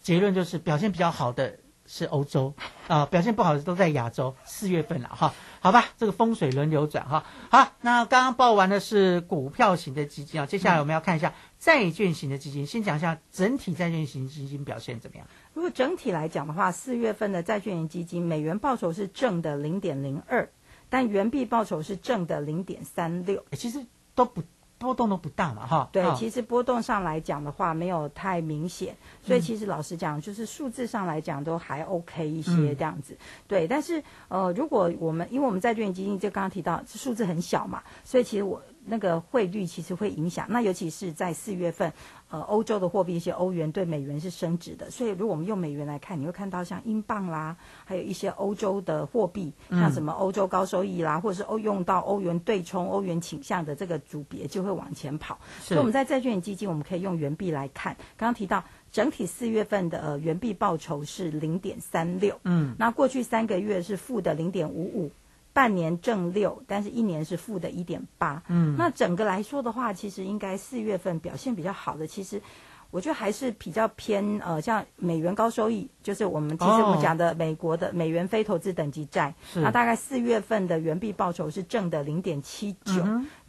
[0.00, 2.52] 结论就是表现比较好的是欧洲
[2.88, 4.34] 啊，表现不好的都在亚洲。
[4.44, 7.24] 四月份了哈，好吧，这个风水轮流转哈。
[7.52, 12.66] 好，那刚刚报完的是股票型的基金啊，接下来我们要看一下债券型的基金。
[12.66, 15.26] 先讲一下整体债券型基金表现怎么样？
[15.54, 20.48] 如果整体来讲的话，四月份的债券型基金美元报酬是正的零点零二，
[20.90, 23.42] 但元币报酬是正的零点三六。
[23.52, 23.86] 其实
[24.16, 24.42] 都不
[24.76, 25.88] 波动都不大嘛哈。
[25.92, 33.16] 对，啊其实波动上来讲的话，没有太明显，所以其实老实讲，就是数字上来讲都还 OK 一些嗯这样子。
[33.46, 40.46] 对，但是呃，如果我们因为我们债券基金就刚刚提到数字很小嘛，所以其实我那个汇率其实会影响。
[40.48, 41.92] 那尤其是在四月份，
[42.28, 55.38] 呃，欧洲的货币一些欧元对美元是升值的，所以如果我们用美元来看，你会看到像英镑啦，还有一些欧洲的货币，嗯像什么欧洲高收益啦，或者是欧用到欧元对冲、欧元倾向的这个组别就会往前跑。
[55.60, 57.94] 所以我们在债券基金，我们可以用元币来看。
[58.16, 65.10] 刚刚提到整体四月份的呃元币报酬是零点三六，嗯，那过去三个月是负的零点五五，
[65.54, 68.42] 半年正六，但是一年是负的一点八。
[68.48, 72.42] 嗯那整个来说的话，其实应该四月份表现比较好的，其实。
[72.90, 83.04] 我觉得还是比较偏呃，像美元高收益，就是我们其实我们哦讲的美国的美元非投资等级债，是那大概四月份的元币报酬是正的零点七九，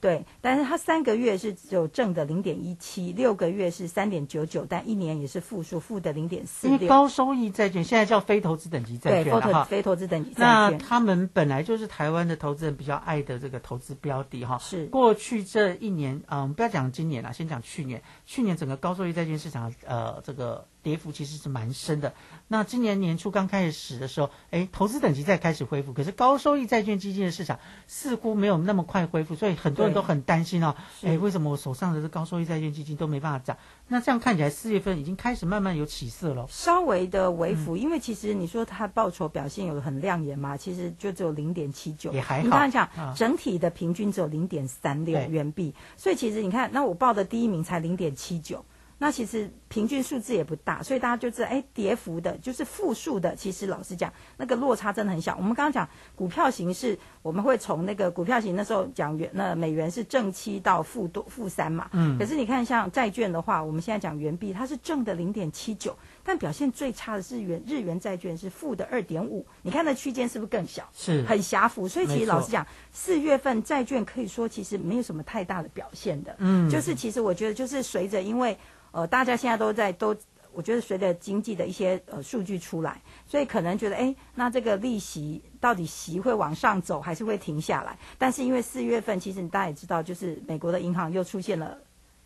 [0.06, 6.76] 对，但是它三个月是只有正的零点一七，六个月是三点九九，但一年也是负数，负的零点四六。
[6.76, 9.64] 因为高收益债券现在叫非投资等级债券了哈。
[9.64, 14.60] 非投资等级债券，那他们本来就是台湾的投资人比较爱的这个投资标的哈。
[14.60, 18.04] 是过去这一年啊、我们不要讲今年了，先讲去年。
[18.28, 22.14] 去年整个高收益债券市场呃这个跌幅其实是蛮深的。
[22.48, 30.76] 那今年年初刚开始的时候，哎，投资等级在开始恢复，可是高收益债券基金的市场似乎没有那么快恢复，所以很多人都很担心哦。
[31.02, 33.58] 哎，为什么我手上的这高收益债券基金都没办法涨？
[33.88, 42.44] 那这样看起来，四月份已经开始慢慢有起色了，稍微的微幅，因为其实你说它报酬表现有很亮眼嘛，其实就只有零点七九，也还好。
[42.44, 48.64] 你刚才讲整体的平均只有零点三六元币，所以其实你看，那我报的第一名才零点七九。
[48.98, 55.36] 那其实平均数字也不大，所以大家就知道，哎，跌幅的，就是负数的，其实老实讲，那个落差真的很小。
[55.38, 61.90] 我们刚刚讲股票型是，我们会从那个股票型那时候讲元，那美元是正七到负多负三嘛。
[61.94, 62.18] 嗯。
[62.20, 69.46] 可是你看，像债券的话，我们现在讲元币，它是正的零点七九，但表现最差的是元日元债券是负的二点五。
[69.64, 70.88] 你看那区间是不是更小？
[70.94, 71.24] 是。
[71.24, 76.36] 很狭幅，所以其实老实讲，四月份债券可以说其实没有什么太大的表现的。
[76.38, 76.70] 嗯。
[76.70, 78.56] 就是其实我觉得就是随着因为。
[78.92, 80.16] 呃，大家现在都在都，
[80.54, 87.98] 我觉得随着经济的一些呃数据出来，所以可能觉得，哎，那这个利息到底息会往上走，还是会停下来？
[88.18, 91.78] 但是因为四月份，其实大家也知道，就是美国的银行又出现了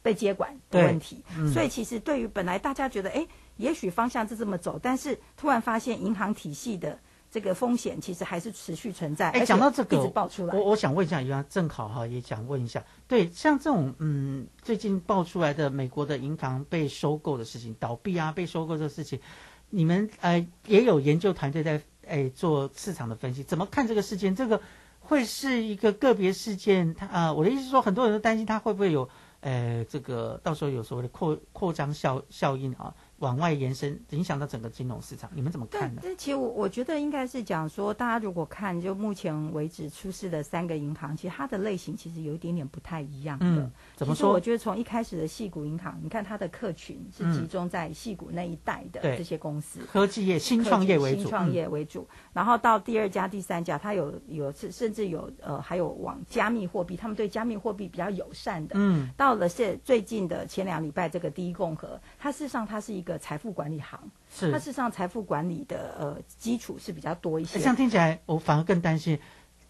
[0.01, 1.23] 被接管的问题，
[1.53, 6.99] 所以其实对于本来大家觉得，哎，也许方向是这么走，但是突然发现银行体系的。
[7.31, 9.29] 这个风险其实还是持续存在。
[9.29, 10.55] 哎，讲到这个，一直爆出来。
[10.55, 19.19] 我我想问一下，余正好哈，也想问一下，对，像这种嗯，最近爆出来的美国的银行被收购的事情，倒闭啊，被收购这个事情，
[19.69, 24.35] 你们呃也有研究团队在哎做市场的分析，怎么看这个事件？
[24.35, 24.59] 这个
[24.99, 26.95] 会是一个个别事件？
[26.95, 29.07] 它啊，我的意思是说，很多人都担心它会不会有
[29.41, 32.95] 呃这个到时候有所谓的扩扩张效效应啊？
[33.19, 36.01] 往外延伸，影响到整个金融市场，你们怎么看呢？
[36.03, 43.45] 但其实我我觉得应该是讲说，大家如果看就目前为止出事的三个银行，其实它的类型其实有一点点不太一样的。
[43.45, 44.31] 嗯，怎么说？
[44.31, 52.07] 我觉得从一开始的细股银行，你看它的客群是集中在细股那一带的这些公司，科技业、新创业为主，新创业为主。
[52.33, 58.75] 然后到第二家、第三家，它有有甚甚至有呃还有往加密货币，他们对加密货币比较友善的。
[58.77, 63.99] 嗯，到了现最近的前两礼拜，这个第一共和，它事实上它是一个财富管理行。
[64.29, 67.57] 是它事实上财富管理的呃基础是比较多一些。
[67.57, 69.17] 这样听起来，我反而更担心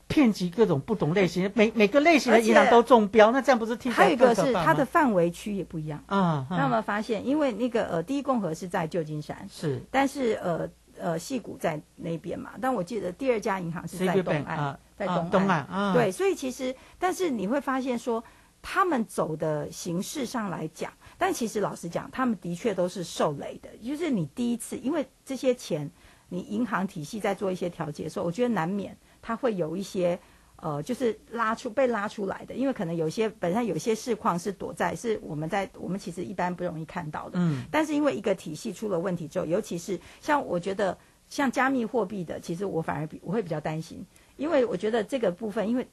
[0.07, 6.45] 遍及各种不同类型，每每个类型的银行都中标，那这样不是听起来还有一个是它的范围区也不一样啊。
[6.49, 7.25] 那有没有发现？
[7.25, 12.51] 因为那个呃第一共和是在旧金山，是，但是呃呃戏谷在那边嘛。
[12.59, 18.23] 但我记得第二家银行是在东岸，在东东岸，对，所以其实但是你会发现说，
[18.61, 20.91] 他们走的形式上来讲。
[21.21, 23.69] 但其实老实讲，他们的确都是受累的。
[23.85, 25.91] 就是你第一次，因为这些钱，
[26.29, 30.17] 你银行体系在做一些调节的时候，我觉得难免它会有一些，
[30.55, 32.55] 呃，就是拉出被拉出来的。
[32.55, 37.37] 因为可能有些本身有些市况是躲在，是我们在我们其实一般不容易看到的。
[37.37, 37.65] 嗯。
[37.69, 44.01] 但是因为一个体系出了问题之后，尤其是像我觉得像加密货币的，其实我反而比我会比较担心，
[44.37, 45.85] 因为我觉得这个部分，因为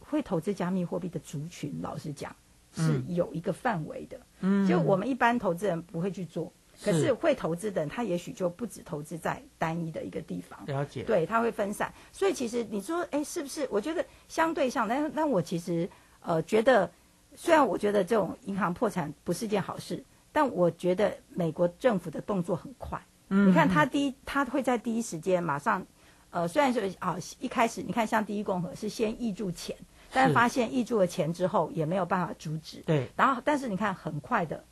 [0.00, 2.34] 会投资加密货币的族群，老实讲。
[2.74, 6.52] 是有一个范围的，嗯，就我们一般投资人不会去做，
[6.82, 11.92] 可是会投资的人，他也许就不止投资在单一的一个地方，了解，对，他会分散。
[12.12, 13.66] 所以其实你说，哎，是不是？
[13.70, 15.88] 我觉得相对上，但但我其实
[16.20, 16.90] 呃觉得，
[17.34, 23.00] 虽然我觉得这种银行破产不是件好事，但我觉得美国政府的动作很快。
[23.30, 25.84] 嗯，你看他第一，他会在第一时间马上，
[26.30, 29.76] 呃，虽然说啊，一开始你看像第一共和是先挹注钱。
[30.12, 33.08] 但发现溢出了钱之后也没有办法阻止，对。
[33.16, 34.62] 然后，但是你看，很快的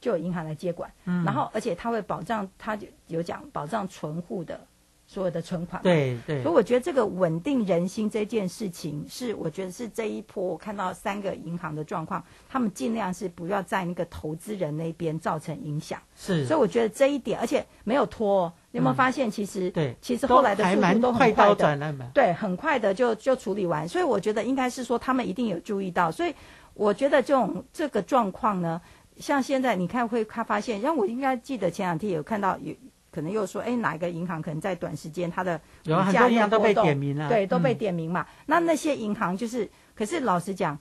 [0.00, 1.24] 就有银行来接管，嗯。
[1.24, 4.60] 然后，而且他会保障，他就有讲保障存户的
[5.12, 6.42] 所有的存款，对对。
[6.42, 16.46] 所以我觉得这个稳定人心这件事情，是我觉得是这一波我看到三个银行的状况，他们尽量是不要在那个投资人那边造成影响，是。
[16.46, 18.50] 所以我觉得这一点，而且没有拖。
[18.70, 23.86] 你有没有发现，其实对，其实后来的速度都很快的，对，很快的就就处理完。
[23.86, 26.10] 所以我觉得应该是说，他们一定有注意到。
[26.10, 26.34] 所以
[26.72, 28.80] 我觉得这种这个状况呢，
[29.18, 32.74] 像现在你看会他发现，让我应该记得前两天有看到有
[33.12, 38.26] 可能又说，哎，哪一个银行可能在短时间它的有很多银行都被点名了，对，都被点名嘛。
[38.46, 40.76] 那那些银行就是，可是老实讲。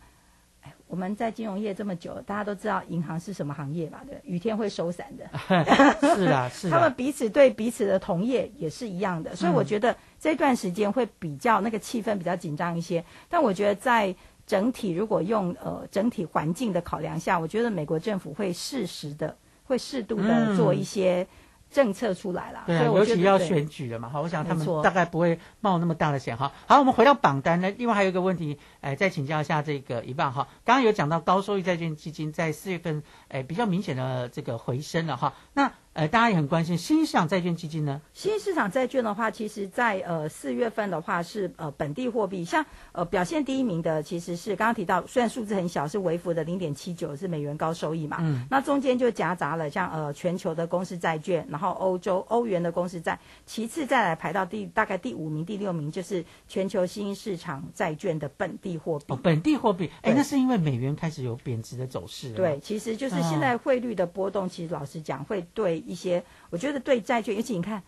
[0.86, 4.02] 我们在金融业这么久，大家都知道银行是什么行业嘛？
[4.06, 5.26] 对，雨天会收伞的。
[6.16, 6.70] 是啊，是。
[6.70, 13.04] 他们彼此对彼此的同业也是一样的，所以我觉得这段时间会比较那个气氛比较紧张一些。
[13.30, 14.14] 但我觉得在
[14.46, 21.26] 整体如果用呃整体环境的考量下，我觉得美国政府会适时的、会适度的做一些。
[21.72, 26.52] 政策出来了，对啊，尤其要选举了嘛，好，我想他们大概不会冒那么大的险哈。
[26.68, 30.48] 好，我们回到榜单呢，另外还有一个问题，哎，再请教一下这个一半哈。
[30.66, 35.34] 刚刚有讲到高收益债券基金在四月份，哎，比较明显的这个回升了哈。
[35.54, 38.02] 那呃，大家也很关心新市场债券基金呢。
[38.14, 48.18] 新市场债券的话，其实在呃四月份的话是呃本地货币，像呃表现第一名的其实是刚刚提到，虽然数字很小，是微幅的零点七九，是美元高收益嘛。
[48.22, 59.06] 嗯那中间就夹杂了像呃全球的公司债券，然后欧洲欧元的公司债，其次再来排到第大概第五名、第六名就是全球新兴市场债券的本地货币。
[59.10, 62.32] 哦，本地货币，哎，那是因为美元开始有贬值的走势。
[62.34, 67.82] 对，其实就是现在汇率的波动，其实老实讲，会对一些，我觉得对债券，尤其你看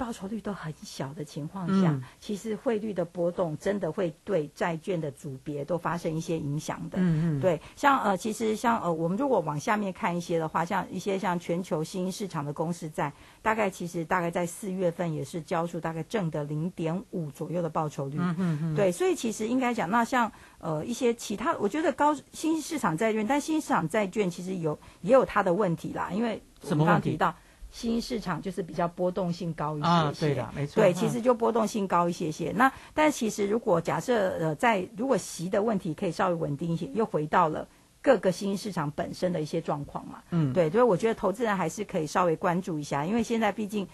[0.00, 6.96] 报酬率都很小的情况下，嗯其实汇率的波动真的会对债券的组别都发生一些影响的。
[6.96, 18.16] 嗯嗯对，像呃，其实像呃，我们如果往下面看一些的话，像一些像全球新兴市场的公司债，大概其实大概在四月份也是交出大概正的零点五左右的报酬率。
[18.18, 27.34] 嗯嗯嗯对，所以其实应该讲，那像呃一些其他，我觉得高新兴市场债券，但新兴市场债券其实有也有它的问题啦，因为我们刚刚什么问题提到。
[27.72, 32.52] 新兴市场就是比较波动性高一些些，啊对的没错对，嗯其实就波动性高一些些。
[32.56, 37.68] 那但其实如果假设呃在如果息的问题可以稍微稳定一些，又回到了
[38.02, 40.22] 各个新兴市场本身的一些状况嘛。
[40.30, 43.86] 嗯对，所以我觉得投资人还是可以稍微关注一下，因为现在毕竟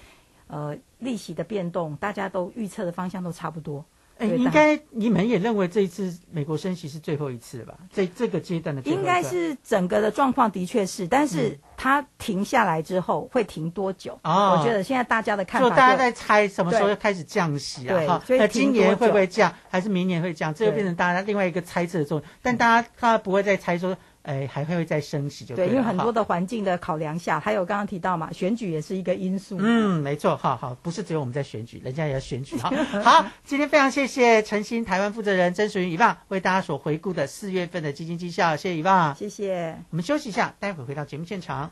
[0.47, 3.85] 呃利息的变动，大家都预测的方向都差不多。
[4.19, 7.75] 哎，应该你们也认为这一次美国升息是最后一次了吧？
[7.93, 14.19] 这这个阶段的应该是整个的状况的确是，但嗯是它停下来之后会停多久？
[14.23, 18.01] 哦我觉得现在大家的看法就大家在猜什么时候要开始降息啊？
[18.07, 20.55] 哈，所以那今年会不会降，还是明年会降？
[20.55, 22.31] 这就变成大家另外一个猜测的重点。
[22.41, 23.95] 但大家大家不会再猜说，
[24.27, 29.57] 哎，还会再升息就对，了因为很多的环境的考量下，还有刚刚提到嘛，选举也是一个因素。
[29.61, 32.57] 嗯，没错，好好，不是只有我们在选举，人家也要选举。
[32.59, 32.71] 好，
[33.03, 39.79] 好，今天非常谢谢诚心台湾负责人曾淑云以望为大家所回顾的四月份的基金绩效，谢谢以望，谢谢。
[39.91, 41.71] 我们休息一下，待会回到节目现场。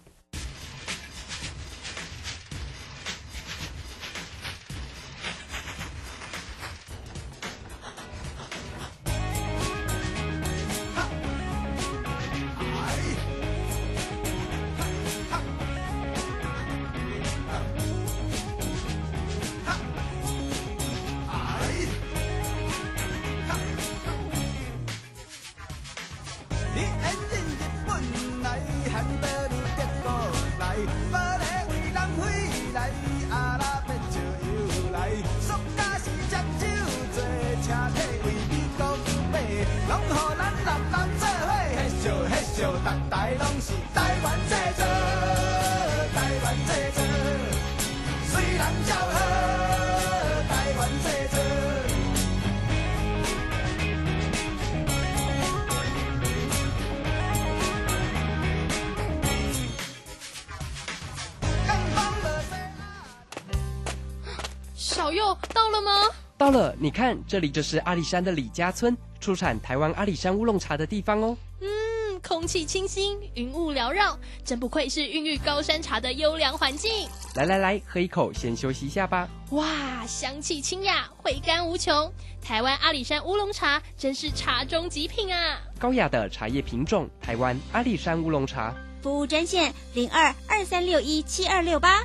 [65.74, 65.90] 了吗？
[66.36, 71.36] 到了，你看，这里就是阿里山的李家村，出产台湾阿里山乌龙茶的地方哦。
[71.60, 77.08] 嗯，空气清新，云雾缭绕，真不愧是孕育高山茶的优良环境。
[77.34, 79.28] 来来来，喝一口，先休息一下吧。
[79.50, 82.12] 哇，香气清雅，回甘无穷。
[82.42, 85.58] 台湾阿里山乌龙茶真是茶中极品啊！
[85.78, 88.74] 高雅的茶叶品种，台湾阿里山乌龙茶。
[89.00, 92.02] 服务专线零二二三六一七二六八。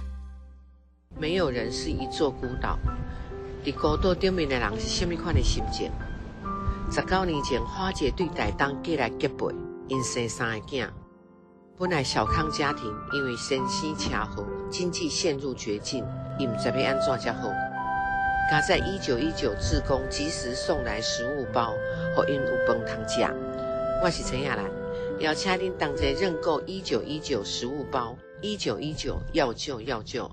[1.17, 2.77] 没有人是一座孤岛，
[3.69, 5.91] 伫孤岛顶面的人是什么款的心情？
[6.91, 9.53] 十九年前，花姐对台东过来结拜，
[9.87, 10.87] 因生三个囝。
[11.77, 16.03] 本来小康家庭，因为身心车祸，经济陷入绝境，
[16.39, 17.49] 伊毋知要安怎才好。
[18.49, 21.75] 加在一九一九志工及时送来食物包，
[22.15, 23.21] 互因有饭通食。
[24.03, 24.65] 我是陈亚兰，
[25.19, 30.27] 邀请恁同齐认购一九一九食物包，一九一九要救要救。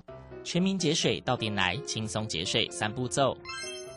[0.47, 3.37] 全民节水到点来，轻松节水三步骤。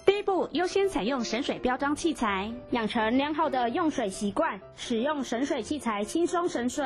[0.05, 6.85] 第一步，优先采用省水标章器材，养成良好的用水习惯，使用省水器材轻松省水。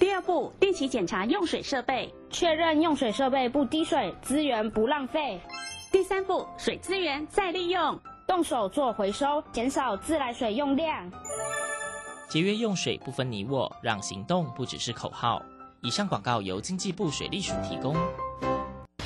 [0.00, 5.40] 第二步，定期检查用水设备，确认用水设备不滴水，资源不浪费。
[5.92, 7.96] 第三步，水资源再利用，
[8.26, 11.08] 动手做回收，减少自来水用量。
[12.28, 15.40] 节约用水不分你我，让行动不只是口号。
[15.80, 17.94] 以上广告由经济部水利署提供。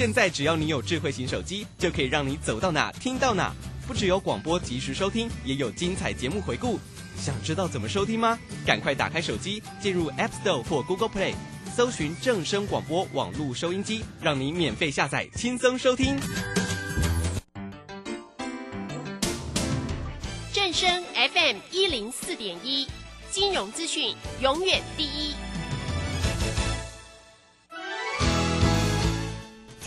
[0.00, 3.52] 现在只要你有智慧型手机，就可以让你走到哪听到哪。
[3.86, 6.80] 不只有广播及时收听，也有精彩节目回顾。
[7.18, 8.38] 想知道怎么收听吗？
[8.64, 11.34] 赶快打开手机，进入 App Store 或 Google Play，
[11.76, 16.18] 搜寻正声广播网络收音机，让你免费下载，轻松收听。
[20.50, 22.88] 正声 FM 一零四点一，
[23.30, 25.29] 金融资讯永远第一。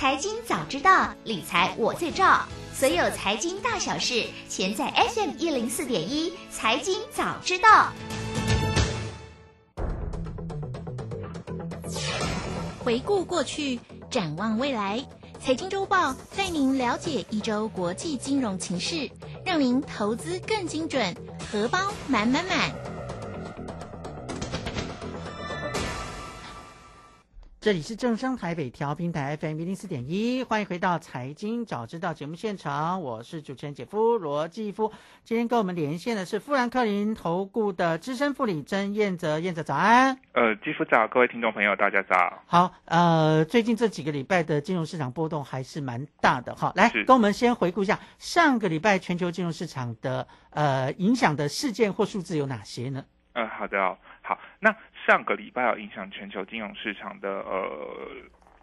[0.04, 2.42] 财经早知道，理财我最照。
[2.74, 6.34] 所有财经大小事，全在 FM 一零四点一。
[6.52, 7.94] 财经早知道，
[12.84, 13.80] 回顾过去，
[14.12, 15.02] 展望未来。
[15.40, 19.10] 财经周报带您了解一周国际金融情势，
[19.46, 21.16] 让您投资更精准，
[21.50, 21.80] 荷包
[22.10, 22.93] 满满满。
[27.64, 34.92] 这里是正声台北调频台 FM 一零四点一，欢迎回到财经早知道节目现场，我是主持人姐夫罗继夫。
[35.24, 40.20] 今天跟我们连线的是富兰克林投顾的资深副理曾燕泽，燕泽早安。
[40.34, 42.44] 呃，继夫早，各位听众朋友大家早。
[42.48, 46.74] 好，呃，最近这几个礼拜的金融市场波动还是蛮大的哈。
[46.76, 53.06] 来，跟我们先回顾一下上个礼拜全球金融市场的呃影响的事件或数字有哪些呢？
[53.36, 54.76] 嗯，好的哦，好，那。
[55.06, 58.10] 上个礼拜要影响全球金融市场的呃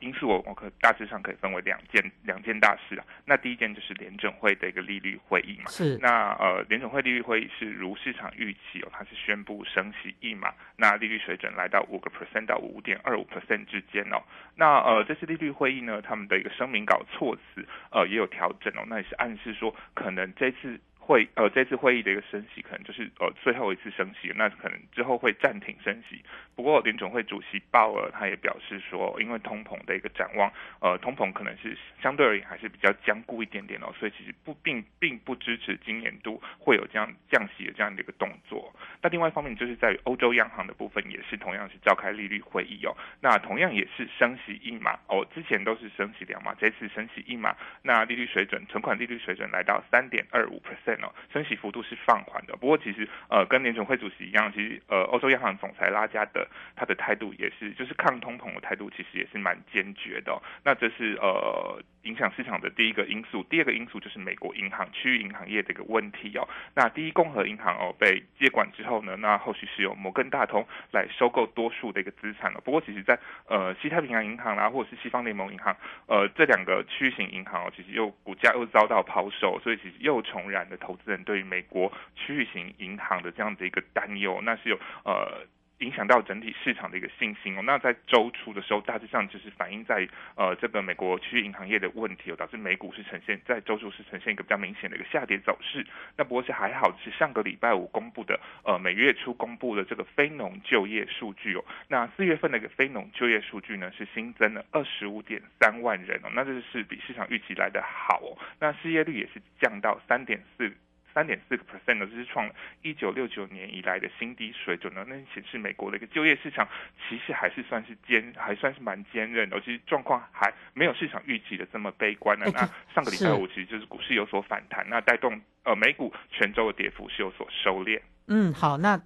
[0.01, 3.05] 因素，我我可大致上可以分为两件两件大事啊。
[3.27, 5.71] 那第一件就是联准会的一个利率会议嘛。
[5.71, 5.99] 是。
[5.99, 14.23] 那呃联准会利率会议是如市场预期哦，它是宣布升息一码，那利率水准来到五个 percent 到五点二五 percent 之间哦。
[14.57, 20.81] 那呃这次利率会议呢，他们的一个声明稿措辞呃也有调整哦，那也是暗示说可能这次。
[21.11, 26.23] 会呃，这次会议的一个升息可能就是呃最后一次升息，那可能之后会暂停升息。
[26.61, 30.53] 不过联总会主席鲍尔他也表示说，因为通膨的一个展望，
[30.83, 38.71] 呃，通膨可能是相对而言还是比较僵固一点点哦，所以其实不并并不支持今年度会有这样降息的这样的一个动作。
[39.01, 51.11] 那另外一方面就是在于欧洲央行的部分也是同样是召开利率会议哦，那同样也是升息一码哦，之前都是升息两码，这次升息一码，那利率水准存款利率水准来到三点二五 percent 哦。
[51.33, 56.47] 升息幅度是放缓的，不过其实呃跟联准会主席一样，其实呃欧洲央行总裁拉加德
[56.77, 60.41] 他的态度也是就是抗通膨的态度，其实也是蛮坚决的。
[60.65, 66.49] 那这是呃影响市场的第一个因素，第二个因素就是美国银行区域银行业的一个问题哦。
[66.75, 72.61] 那第一共和银行哦被接管之后呢，那后续是由摩根大通来收购多数的一个资产了。
[72.65, 75.77] 不过其实在呃西太平洋银行啦，或者是西方联盟银行
[76.07, 85.47] 呃这两个区域型银行哦，其实又股价又遭到抛售，所以其实又重燃了投资人对于美国区域型银行的这样的一个担忧，那是有呃。
[85.81, 87.63] 影响到整体市场的一个信心哦。
[87.63, 95.85] 那在周初的时候，大致上就是反映在呃这个美国区域银行业的问题哦，导致美股是呈现在周初是呈现一个比较明显的一个下跌走势。
[96.17, 101.65] 那不过是还好是上个礼拜五公布的呃每月初公布的这个非农就业数据哦。
[101.89, 108.37] 那四月份的一个非农就业数据呢是新增了二十五点三万人哦，那这是比市场预期来的好哦。
[108.59, 110.73] 那失业率也是降到三点四。
[111.13, 112.49] 三点四个 percent 呢，这是创
[112.83, 115.05] 一九六九年以来的新低水准呢。
[115.09, 116.69] 那显示美国的一个就业市场
[117.09, 119.61] 其实还是算是坚，还算是蛮坚韧的。
[119.61, 122.47] 其实状况还没有市场预期的这么悲观呢。
[122.53, 122.61] 那
[122.95, 128.01] 上个礼拜五其实就是股市有所反弹，那带动呃美股全周的跌幅是有所收敛。
[128.29, 129.01] 嗯，好，那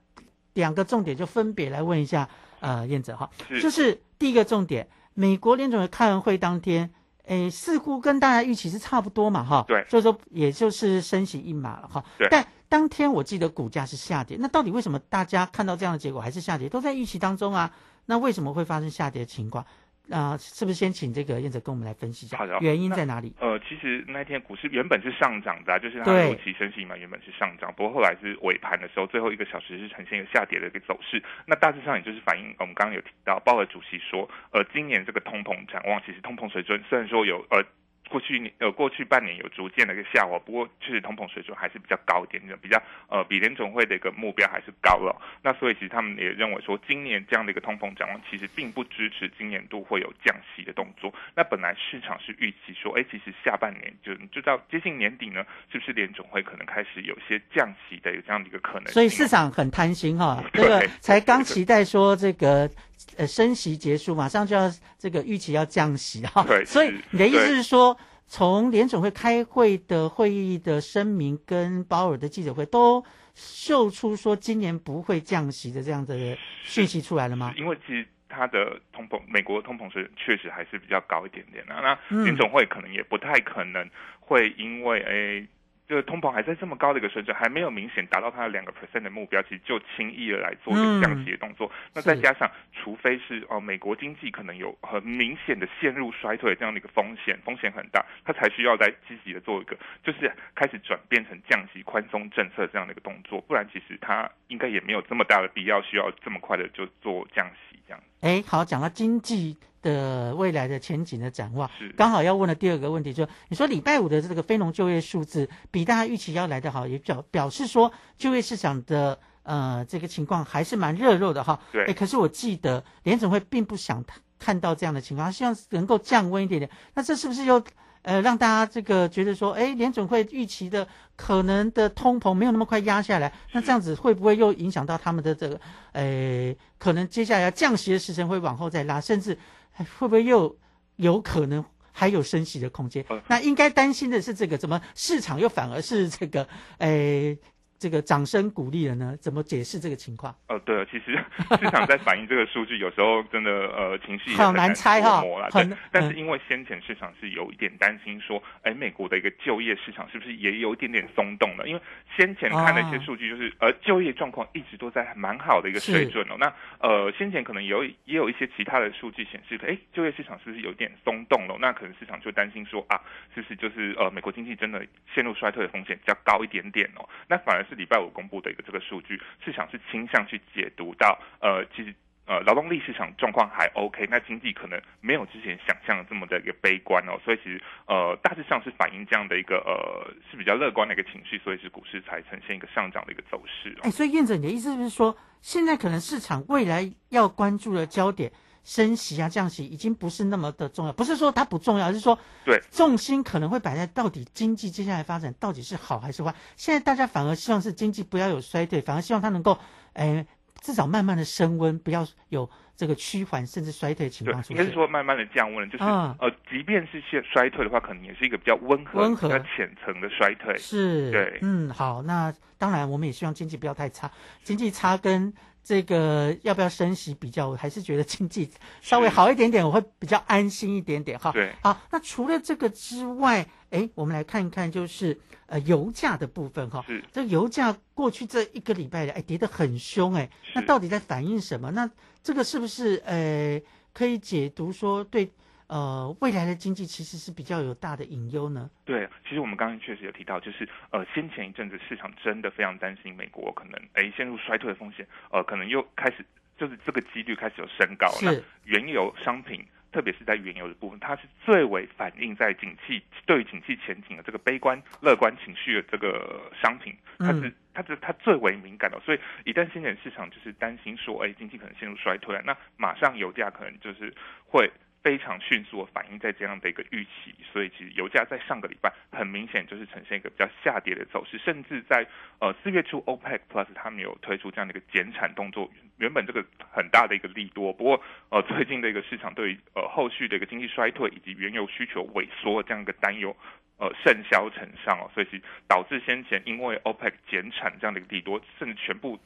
[0.53, 2.29] 两个重点就分别来问一下
[2.61, 3.31] 呃燕子哈，
[3.61, 6.91] 就是第一个重点，美国联总会开完会当天。
[7.27, 12.29] 诶，似乎跟大家预期是差不多嘛，哈，对，所以说也就是升息一码了，哈，对。
[12.31, 16.69] 但当天我记得股价是下跌，那到底为什么大家看到这样的结果还是下跌？
[16.69, 17.71] 都在预期当中啊，
[18.07, 19.65] 那为什么会发生下跌的情况？
[20.11, 23.33] 啊，是不是先请这个燕子跟我们来分析一下原因在哪里？
[23.41, 31.23] 呃，其实那天股市原本是上涨的，就是它周期升息嘛，原本是上涨，不过后来是尾盘的时候，最后一个小时是呈现一个下跌的一个走势。
[31.47, 37.65] 那大致上也就是反映我们刚刚有提到鲍尔主席说，呃，今年这个通膨展望，其实通膨水准虽然说有呃。
[38.11, 45.17] 过去年呃，过去半年有逐渐的一个下滑，不过确实通膨水准还是比较高一点的，比较呃比联总会的一个目标还是高了。
[45.43, 51.13] 那所以其实他们也认为说，今年这样的一个通膨展望，其实并不支持今年度会有降息的动作。
[51.35, 58.93] 那本来市场是预期说，哎，其实下半年就就到接近年底呢，是不是联总会可能开始有些降息的有这样的一个可能？
[58.93, 62.71] 所以市场很贪心哈，这个才刚期待说这个。
[63.17, 67.97] 呃，升息结束，马上就要这个预期要降息哈，对，所以你的意思是说，
[68.27, 77.53] 从联总会开会的会议的声明跟鲍尔的记者会都秀出说今年不会降息的这样的讯息出来了吗？
[77.57, 81.75] 因为其实它的通膨，美国通膨是确实还是比较高一点点的。
[81.75, 83.89] 那嗯联总会可能也不太可能
[84.21, 85.47] 会因为诶。
[85.95, 91.71] 这个通膨还在这么高的一个水准，还没有明显达到它的两个 percent 的目标，其实就轻易的来做一个降息的动作。
[91.95, 103.41] 那再加上，除非是哦、美国经济可能有很明显的陷入衰退这样的一个风险，风险很大，它才需要再积极的做一个，就是开始转变成降息宽松政策这样的一个动作。
[103.43, 108.03] 不然，其实它应该也没有这么大的必要需要这么快的就做降息这样。
[108.23, 121.61] 哎，好，讲到经济的未来的前景的展望，刚好要问的第二个问题，就是你说礼拜五的这个非农就业数字比大家预期要来得好，也表表示说就业市场的呃这个情况还是蛮热络的哈。
[121.71, 124.03] 对哎，可是我记得联总会并不想
[124.39, 126.71] 看到这样的情况，希望能够降温一点点。
[126.95, 127.63] 那这是不是又
[128.03, 135.61] 呃让大家这个觉得说，哎，联总会预期的可能的通膨没有那么快压下来，那这样子会不会又影响到他们的这个
[135.93, 139.39] 呃可能接下来要降息的时程会往后再拉，甚至哎
[139.83, 140.57] 会不会又
[140.97, 143.05] 有可能还有升息的空间？
[143.29, 146.47] 那应该担心的是这个，怎么市场又反而是这个
[146.79, 147.39] 诶？
[147.85, 149.15] 这个掌声鼓励了呢？
[149.21, 150.35] 怎么解释这个情况？
[150.49, 151.23] 呃，对，其实
[151.61, 161.69] 市场在反映这个数据，有时候真的呃情绪好难猜哈很，但是因为先前市场是有一点担心说，哎，美国的一个就业市场是不是也有一点点松动了？
[161.69, 161.81] 因为
[162.17, 166.37] 先前看的一些数据就是，呃，就业状况一直都在蛮好的一个水准哦。
[166.41, 171.59] 那呃，先前可能有也有一些其他的数据显示，哎，就业市场是不是有点松动了？
[171.61, 172.99] 那可能市场就担心说啊，
[173.35, 174.83] 是不是就是呃，美国经济真的
[175.15, 177.07] 陷入衰退的风险比较高一点点哦？
[177.29, 181.95] 那反而是礼拜五公布的一个这个数据，市场是倾向去解读到呃，其实。
[182.27, 193.81] 呃，劳动力市场状况还 OK，那经济可能没有之前想象的这么的一个悲观哦，所以其实呃大致上是反映这样的一个呃是比较乐观的一个情绪，所以是股市才呈现一个上涨的一个走势哦。
[193.83, 198.33] 哎，所以燕子，你的意思是不是说，现在可能市场未来要关注的焦点，
[198.65, 200.93] 升息啊、降息已经不是那么的重要？
[200.93, 206.35] 不是说它不重要，而是说对重心可能会摆在到底经济接下来发展到底是好还是坏。
[206.57, 209.59] 现在大家反而希望是经济不要有衰退，反而希望它能够
[209.93, 210.27] 哎
[210.61, 214.73] 至少慢慢的升温，不要有这个趋缓甚至衰退的情况，出应该是。
[214.73, 220.57] 说慢慢的降温了，就是、嗯呃，即便是现衰退的话，可能也是一个比较温和、温和比较浅层的衰退。
[220.57, 224.11] 是，对，嗯，好，那当然我们也希望经济不要太差，
[224.43, 225.33] 经济差跟
[225.65, 228.51] 这个要不要升息比较，我还是觉得经济
[228.83, 231.33] 稍微好一点点，我会比较安心一点点哈。
[231.33, 236.85] 对好，那除了这个之外，哎，我们来看一看，就是呃油价的部分哈。
[236.87, 241.71] 是，这个油价过去这一个礼拜来，哎，跌得很凶哎，那到底在反映什么？
[241.71, 241.91] 那
[242.23, 243.59] 这个是不是呃
[243.95, 245.31] 可以解读说对
[245.75, 248.71] 呃未来的经济其实是比较有大的隐忧呢？
[248.85, 256.25] 对，其实我们刚刚确实有提到，就是呃，先前一阵子市场真的非常担心美国可能哎陷入衰退的风险，呃，可能又开始
[256.57, 258.07] 就是这个几率开始有升高。
[258.13, 269.01] 是那原油商品，特别是在原油的部分，它是最为反映在景气对于景气前景的这个悲观乐观情绪的这个商品，它是、嗯它是它最为敏感的。
[269.01, 274.15] 所以一旦先前市场就是担心说，哎，经济可能陷入衰退，那马上油价可能就是
[274.47, 274.71] 会。
[275.05, 282.07] 非常迅速的反映在这样的一个预期，所以其实油价在上个礼拜很明显就是呈现一个比较下跌的走势，甚至在
[282.41, 286.43] 呃四月初 OPEC Plus 他们有推出这样的一个减产动作，原本这个
[286.73, 293.37] 很大的一个利多，不过呃最近的一个市场对于呃后续的一个经济衰退以及原油需求萎缩这样一个担忧。
[293.77, 299.19] 呃，甚嚣尘上哦，所以其导致先前因为 OPEC 减产这样的一个利多，甚至全部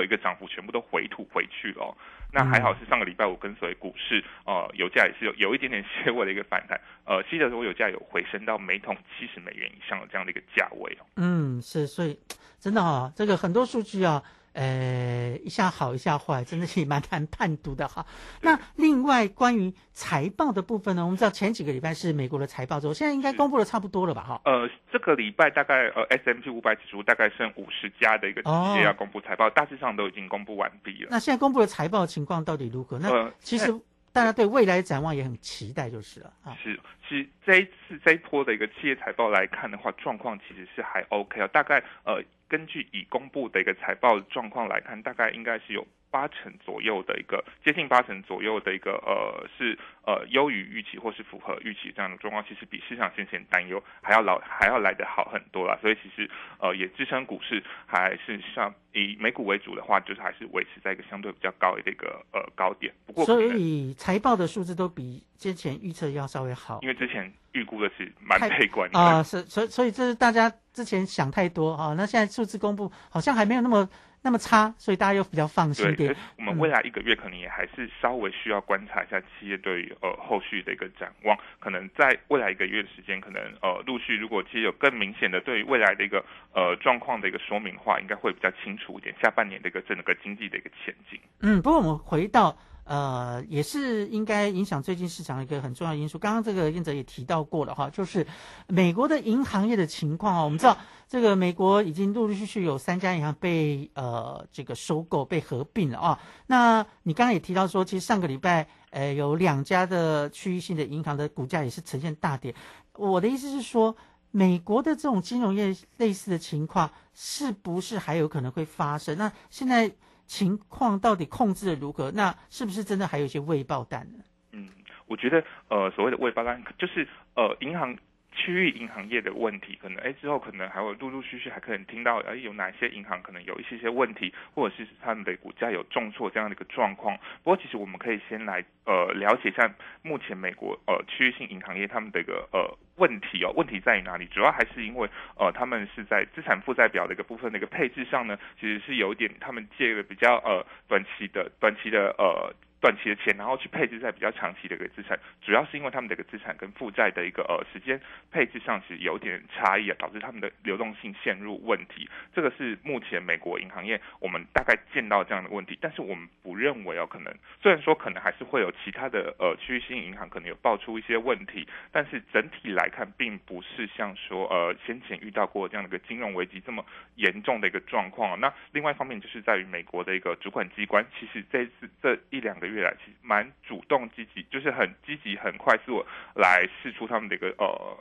[0.00, 1.96] 的一个涨幅全部都回吐回去了、哦。
[2.32, 11.06] 那还好是上个礼拜五跟随股市，呃，油价也是有有一点点些微的一个反弹，呃，西德州油价有回升到每桶七十美元以上的这样的一个价位哦。
[11.16, 12.18] 嗯，是，所以
[12.58, 14.20] 真的哈、这个很多数据啊，
[14.54, 18.06] 呃，一下好一下坏，真的是蛮难判读的哈。
[18.40, 24.22] 那另外关于财报的部分呢，我们知道前几个礼拜是美国的财报周，现在应该公布的差不多了吧？
[24.22, 24.40] 哈。
[24.44, 31.08] 呃，这个礼拜大概呃 S M P 五百指数大概剩五十家的一个企哦业要公布财报，大致上都已经公布完毕了。
[31.10, 32.98] 那现在公布的财报情况到底如何？
[32.98, 33.74] 那呃其实
[34.14, 36.56] 大家对未来展望也很期待，就是了啊。
[36.62, 41.48] 是，其实这一次这一波的一个企业财报来看的话，状况其实是还 OK 啊。
[41.48, 45.84] 大概呃，根据已公布的一个财报状况来看，大概应该是有
[46.14, 55.76] 八成左右的一个接近八成左右的一个呃是呃优于预期或是符合预期这样的状况，其实比市场先前担忧还要老还要来得好很多啦。
[55.82, 62.94] 所以其实呃也支撑股市还是像以美股为主的话，就是还是维持在一个相对比较高的一个呃高点。
[63.06, 66.88] 不过所以财报的数字都比之前预测要稍微好因。
[66.88, 73.88] 为之前预估的是蛮悲观的啊，是所以所以这是大家之前想太多啊，那现在数字公布好像还没有那么
[74.24, 76.16] 那么差，所以大家又比较放心一对，点。
[76.38, 91.20] 我们嗯未来一个月可能也还是稍微需要观察一下企业对于呃后续的一个展望，可能在未来一个月的时间，可能呃陆续如果企业有更明显的对于未来的一个呃状况的一个说明的话，应该会比较清楚一点，下半年的一个整个经济的一个前景。
[91.42, 96.18] 嗯，不过我们回到呃，也是应该影响最近市场的一个很重要因素。
[96.18, 98.26] 刚刚这个燕哲也提到过了哈，就是
[98.68, 100.44] 美国的银行业的情况啊。
[100.44, 100.76] 我们知道，
[101.08, 106.20] 这个美国已经陆陆续续有三家银行被呃这个收购、被合并了啊。
[106.46, 112.54] 那你刚刚也提到说，其实上个礼拜呃有两家的区域性的银行的股价也是呈现大跌。
[112.94, 113.96] 我的意思是说。
[114.36, 119.16] 美国的这种金融业类似的情况，是不是还有可能会发生？
[119.16, 119.88] 那现在
[120.26, 122.10] 情况到底控制的如何？
[122.12, 124.24] 那是不是真的还有一些未爆弹呢？
[124.52, 124.68] 嗯，
[125.06, 127.96] 我觉得呃所谓的未爆弹就是呃银行。
[128.34, 137.16] 区域银行业的问题，可能哎之后可能还会陆陆续续还可能听到哎有哪些银行可能有一些些问题，或者是他们的股价有重挫这样的一个状况。
[137.42, 139.72] 不过其实我们可以先来呃了解一下
[140.02, 144.26] 目前美国呃区域性银行业他们的一个呃问题哦，问题在于哪里？
[144.26, 145.08] 主要还是因为
[145.38, 152.52] 呃他们是在资产负债表的一个部分的一个配置上呢，其实是有一点他们借了比较呃短期的短期的呃。
[152.84, 157.98] 短期的钱，然后去配置在比较长期的一个资产，主要是因为他们的一个资产跟负债的一个呃时间
[158.30, 162.06] 配置上是有点差异啊，导致他们的流动性陷入问题。
[162.34, 167.32] 这个是目前美国银行业我们大概见到这样的问题，但是我们不认为哦，可能
[167.62, 186.04] 虽然说可能还是会有其他的呃区域性银行可能有爆出一些问题，但是整体来看，并不是像说呃先前遇到过这样的一个金融危机这么严重的一个状况、那另外一方面就是在于美国的一个主管机关，其实这次这一两个月来，其实蛮主动积极，就是很积极、很快速
[186.34, 187.96] 来试出他们的一个呃。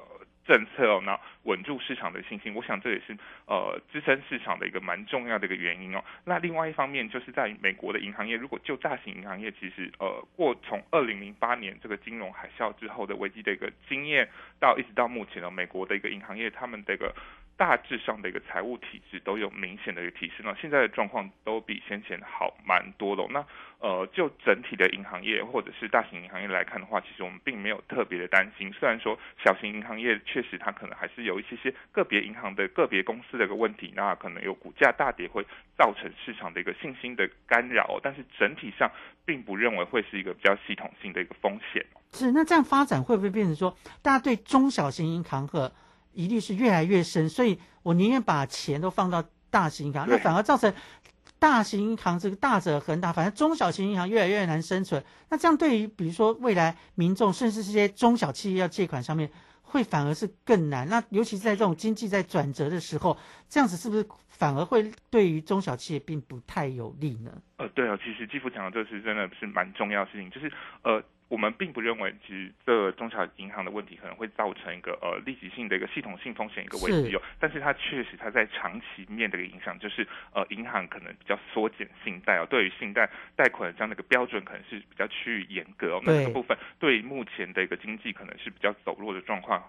[0.45, 6.03] 政策哦，那稳住市场的信心，我想这也是呃支撑市场的一个蛮重要的一个原因哦。
[6.25, 14.27] 那另外一方面，就是在美国的银行业，如果就大型银行业，其实呃过从二零零八年这个金融海啸之后的危机的一个经验，
[14.59, 17.15] 到一直到目前呢，美国的一个银行业，他们的一个
[17.55, 23.27] 大致上的一个财务体制都有明显的一个提升了，现在的状况都比先前好蛮多了。
[23.29, 23.45] 那
[23.79, 28.71] 呃，就整体的银行业或者是大型银行业来看的话，其实我们并没有特别的担心。
[28.71, 35.45] 虽然说小型银行业确实它可能还是有一些些个别银行的个别公司的一个问题，那可能有股价大跌会
[35.77, 38.89] 造成市场的一个信心的干扰，但是整体上
[39.25, 41.85] 并不认为会是一个比较系统性的一个风险。
[42.13, 45.69] 是，那这样发展会不会变成说，大家对中小型银行和
[46.13, 50.73] 疑虑是越来越深，所以我宁愿把钱都放到大型银行，那反而造成
[51.39, 55.03] 大型银行这个大者恒大，反正中小型银行越来越难生存。
[55.29, 59.29] 那这样对于比如说未来民众，甚至是这些中小企业要借款上面，
[59.61, 60.87] 会反而是更难。
[60.87, 63.17] 那尤其是在这种经济在转折的时候，
[63.49, 64.07] 这样子是不是
[64.43, 67.31] 反而会对于中小企业并不太有利呢？
[67.55, 89.63] 呃，对哦，其实季夫讲的这是真的是蛮重要的事情，就是呃，我们并不认为其实这中小银行的问题可能会造成一个呃立即性的一个系统性风险一个危机哦，但是它确实它在长期面的一个影响就是呃银行可能比较缩减信贷哦，对于信贷贷款的这样的一个标准可能是比较趋于严格哦，那这个部分对于目前的一个经济可能是比较走弱的状况。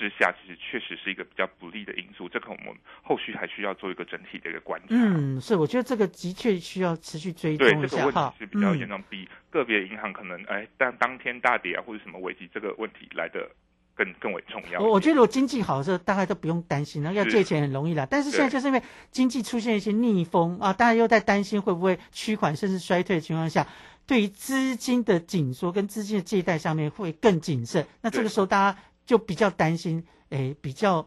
[0.00, 4.86] 之下，其实确实是一个比较不利的因素，这个我们后续还需要做一个整体的一个观察。
[4.88, 8.38] 嗯，是，我觉得这个的确需要持续追踪对一下这个问题。
[8.38, 13.46] 是比较嗯严重，比个别银行可能哎当当天大跌啊或者什么危机，这个问题来的
[13.94, 14.80] 更更为重要。
[14.80, 18.06] 我我觉得如果经济好的时候，大概都不用担心了，要借钱很容易啦。
[18.10, 23.66] 但是现在就是因为经济出现一些逆风啊，大家又在担心会不会趋缓甚至衰退的情况下，
[24.06, 27.86] 对于资金的紧缩跟资金的借贷上面会更谨慎。
[28.00, 28.78] 那这个时候大家
[29.10, 31.04] 就比较担心，诶，比较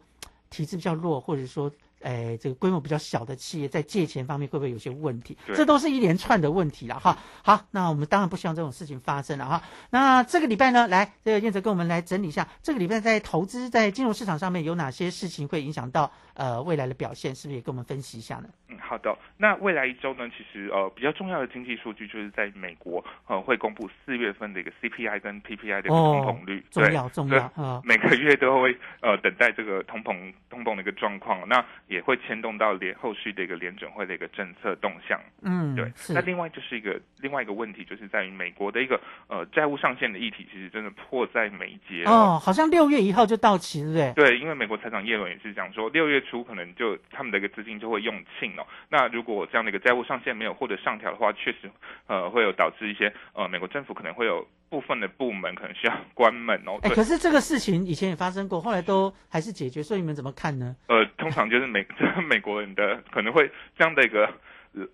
[0.49, 1.71] 体质比较弱，或者说。
[2.03, 5.37] 诶，这个规模比较小的企业在借钱方面会不会有些问题？
[5.45, 7.17] 对这都是一连串的问题了哈。
[7.43, 9.61] 好，那我们当然不希望这种事情发生了哈。
[9.89, 17.33] 那这个礼拜呢，来这个燕泽跟我们来整理一下，这个礼拜在投资在金融市场上面有哪些事情会影响到呃未来的表现？
[17.33, 18.49] 是不是也跟我们分析一下呢？
[18.67, 19.17] 嗯，好的。
[19.37, 27.81] 那未来一周呢，其实呃比较重要的经济数据就是在美国呃会公布四月份的一个 CPI 跟 PPI 的通膨率，对重要重要啊。
[27.83, 31.47] 每个月都会呃等待这个通膨通膨的一个状况。
[31.47, 31.63] 那
[31.93, 35.19] 也会牵动到联后续的一个联准会的一个政策动向。
[35.43, 35.91] 嗯，对。
[36.09, 44.29] 那另外就是一个另外一个问题，就是在于美国的一个呃债务上限的议题，其实真的迫在眉睫哦，好像六月一号就到期，对不对？
[44.29, 48.65] 对，因为美国财长耶伦也是讲说，六月初可能就他们的一个资金就会用罄哦。
[48.89, 51.69] 那如果这样的一个债务上限没有获得上调的话，确实
[52.07, 56.80] 呃会有导致一些呃美国政府可能会有部分的部门可能需要关门哦。
[56.82, 60.76] 哎，对可是这个事情以前也发生过，后来都还是解决，所以你们怎么看呢？
[60.88, 61.86] 呃，通常就是美
[62.28, 63.47] 美国人的可能会
[63.78, 64.28] 这样的一个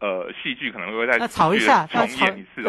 [0.01, 2.61] 呃戏剧可能会在那吵一下重演一次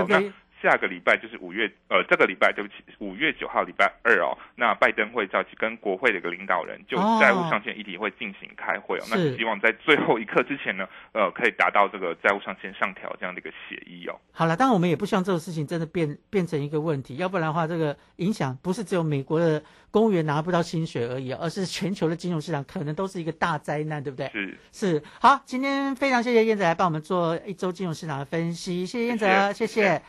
[0.63, 9.05] 下个礼拜就是五月呃这个礼拜对不起五月九号礼拜二哦，那拜登会召集跟国会的一个领导人就哦债务上限议题会进行开会哦。
[9.11, 14.19] 那是希望在最后一刻之前呢，呃可以达到这个债务上限上调这样的一个协议哦。
[14.33, 24.29] 好了，当然我们也不希望这个事情真的变变成一个问题，要不然的话，这个影响不是只有美国的公务员拿不到薪水而已，而是全球的金融市场可能都是一个大灾难，对不对？
[24.33, 25.03] 是是。
[25.21, 30.03] 好，今天非常谢谢燕子来帮我们做一周金融市场的分析，谢谢燕子，谢谢谢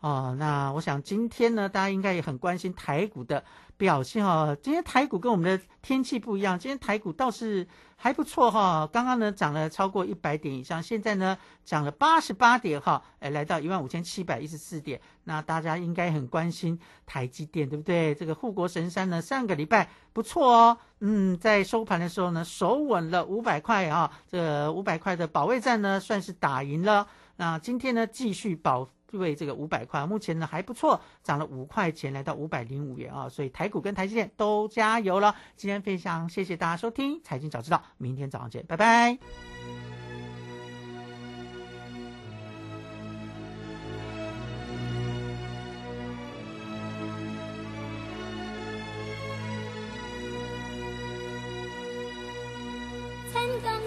[0.00, 3.42] 哦，那我想今天呢，大家应该也很关心台股的
[3.76, 15.00] 表现哈、今天台股跟我们的天气不一样，今天台股倒是还不错哈、刚刚呢涨了超过一百点以上，现在呢涨了八十八点哈，哎，来到一万五千七百一十四点。
[15.24, 18.14] 那大家应该很关心台积电，对不对？
[18.14, 27.08] 这个护国神山呢，上个礼拜不错哦，嗯，在收盘的时候呢，守稳了五百块啊，这五百块的保卫战呢，算是打赢了。
[27.34, 33.28] 那今天呢，继续保为这个五百块，目前呢还不错，涨了五块钱，来到五百零五元啊。
[33.28, 35.34] 所以台股跟台积电都加油了。
[35.56, 39.16] 今天非常谢谢大家收听《财经早知道》，明天早上见，拜拜。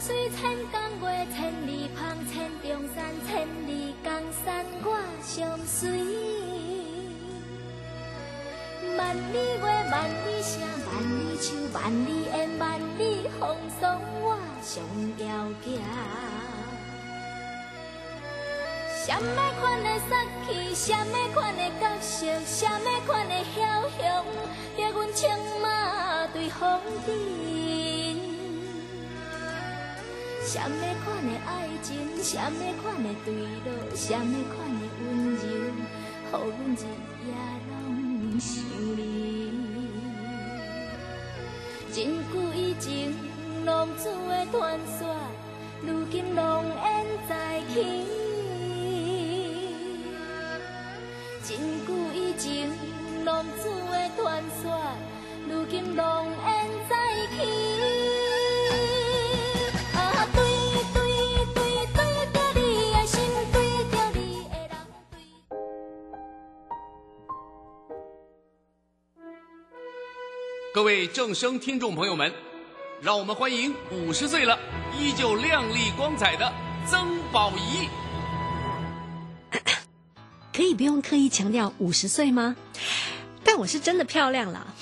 [0.04, 5.92] 水，千江月，千里旁，千重山，千里江山我相随。
[8.98, 14.84] 万里月，万里声，万里树，万里烟，万里风霜，我上
[15.18, 15.28] 条
[15.64, 15.80] 行。
[19.06, 24.26] 什么款的杀气，什么款的角色，什么款的枭雄，
[24.76, 25.30] 逼阮青
[25.62, 27.91] 马对风尘。
[30.44, 30.76] 什么
[31.06, 36.40] 款的爱情，什么款的对路，什么款的温柔，予阮
[36.76, 36.78] 日
[37.26, 37.30] 夜
[37.70, 37.72] 拢
[38.40, 38.50] 想
[38.98, 39.00] 你。
[41.94, 41.98] 真
[42.32, 43.14] 久以前，
[43.66, 45.16] 浪子的传说，
[45.86, 48.06] 如今浓烟再起。
[51.44, 52.70] 真久以前，
[53.26, 54.82] 浪子的传说，
[55.48, 56.96] 如今浓烟再
[57.38, 58.01] 起。
[70.82, 72.34] 各位正声听众朋友们，
[73.04, 74.58] 让我们欢迎五十岁了
[74.98, 76.52] 依旧靓丽光彩的
[76.88, 77.88] 曾宝仪。
[80.52, 82.56] 可以不用刻意强调五十岁吗？
[83.44, 84.74] 但我是真的漂亮了。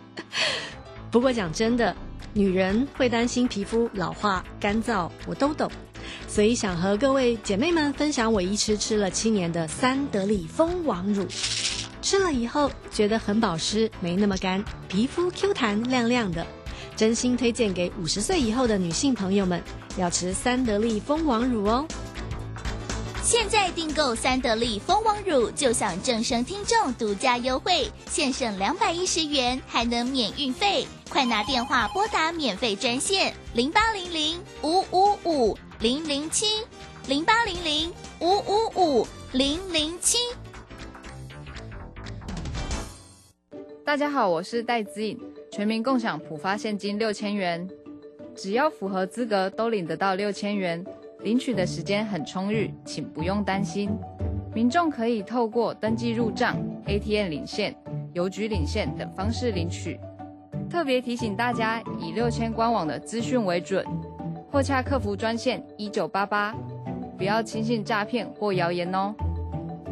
[1.12, 1.94] 不过讲真的，
[2.32, 5.70] 女人会担心皮肤老化、干燥，我都懂。
[6.26, 11.26] 所以想和各位姐妹们分享我一吃吃了七年的三得利蜂王乳，
[12.12, 16.46] 吃了以后觉得很保湿，没那么干，皮肤 Q 弹亮亮的。
[16.94, 19.62] 真心推荐给五十岁以后的女性朋友们，
[19.96, 21.86] 要吃三得利蜂王乳哦。
[23.22, 30.86] 现在订购三得利蜂王乳，就享正声听众独家优惠，现省两百一十元，还能免运费。
[31.08, 36.44] 快拿电话拨打免费专线零八零零五五五零零七
[37.06, 37.90] 零八零零
[38.20, 40.18] 五五五零零七。
[43.84, 45.18] 大家好，我是戴子颖，
[45.50, 47.68] 全民共享普发现金六千元，
[48.32, 50.84] 只要符合资格都领得到六千元，
[51.24, 53.90] 领取的时间很充裕，请不用担心。
[54.54, 56.56] 民众可以透过登记入账、
[56.86, 57.74] ATM 领现、
[58.12, 59.98] 邮局领现等方式领取。
[60.70, 63.84] 特别提醒大家，以六千官网的资讯为准，
[64.48, 66.54] 或洽客服专线一九八八，
[67.18, 69.12] 不要轻信诈骗或谣言哦。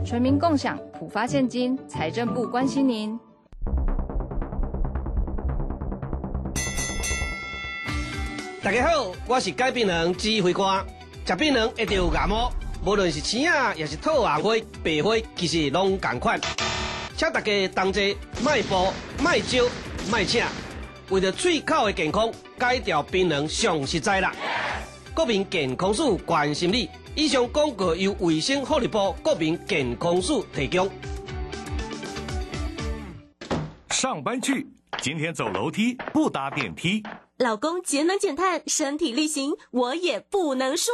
[0.05, 3.19] 全民共享普发现金，财政部关心您。
[8.63, 10.85] 大家好，我是改变人指挥官。
[11.25, 12.53] 食槟榔一定有牙毛，
[12.85, 16.39] 无论是青啊，也是透牙灰、白灰，其实拢同款。
[17.17, 18.93] 请大家同齐，卖步、
[19.25, 19.65] 卖招、
[20.13, 20.45] 卖请，
[21.09, 24.31] 为了喙口的健康，戒掉槟榔上实在啦。
[25.15, 26.91] 国民健康署关心你。
[27.15, 30.91] 以上广告由卫生福利部国民健康署提供。
[33.89, 34.67] 上班去，
[35.01, 37.03] 今天走楼梯不搭电梯。
[37.43, 40.91] 老公节能减碳，身体力行，我也不能输。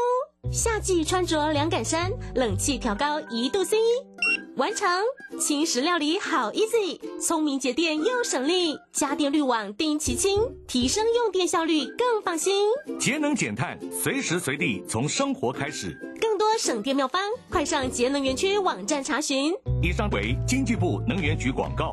[0.52, 3.76] 夏季穿着凉感衫，冷气调高一度 C，
[4.56, 4.88] 完成。
[5.40, 12.68] 轻食料理好 easy，聪明节电又省力，家电滤网定期清，提升用电效率更放心。
[13.00, 15.98] 节能减碳，随时随地从生活开始。
[16.20, 17.20] 更多省电妙方，
[17.50, 19.52] 快上节能园区网站查询。
[19.82, 21.92] 以上为经济部能源局广告。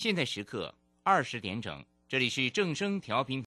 [0.00, 3.38] 现在时刻二十点整，这里是正声调频。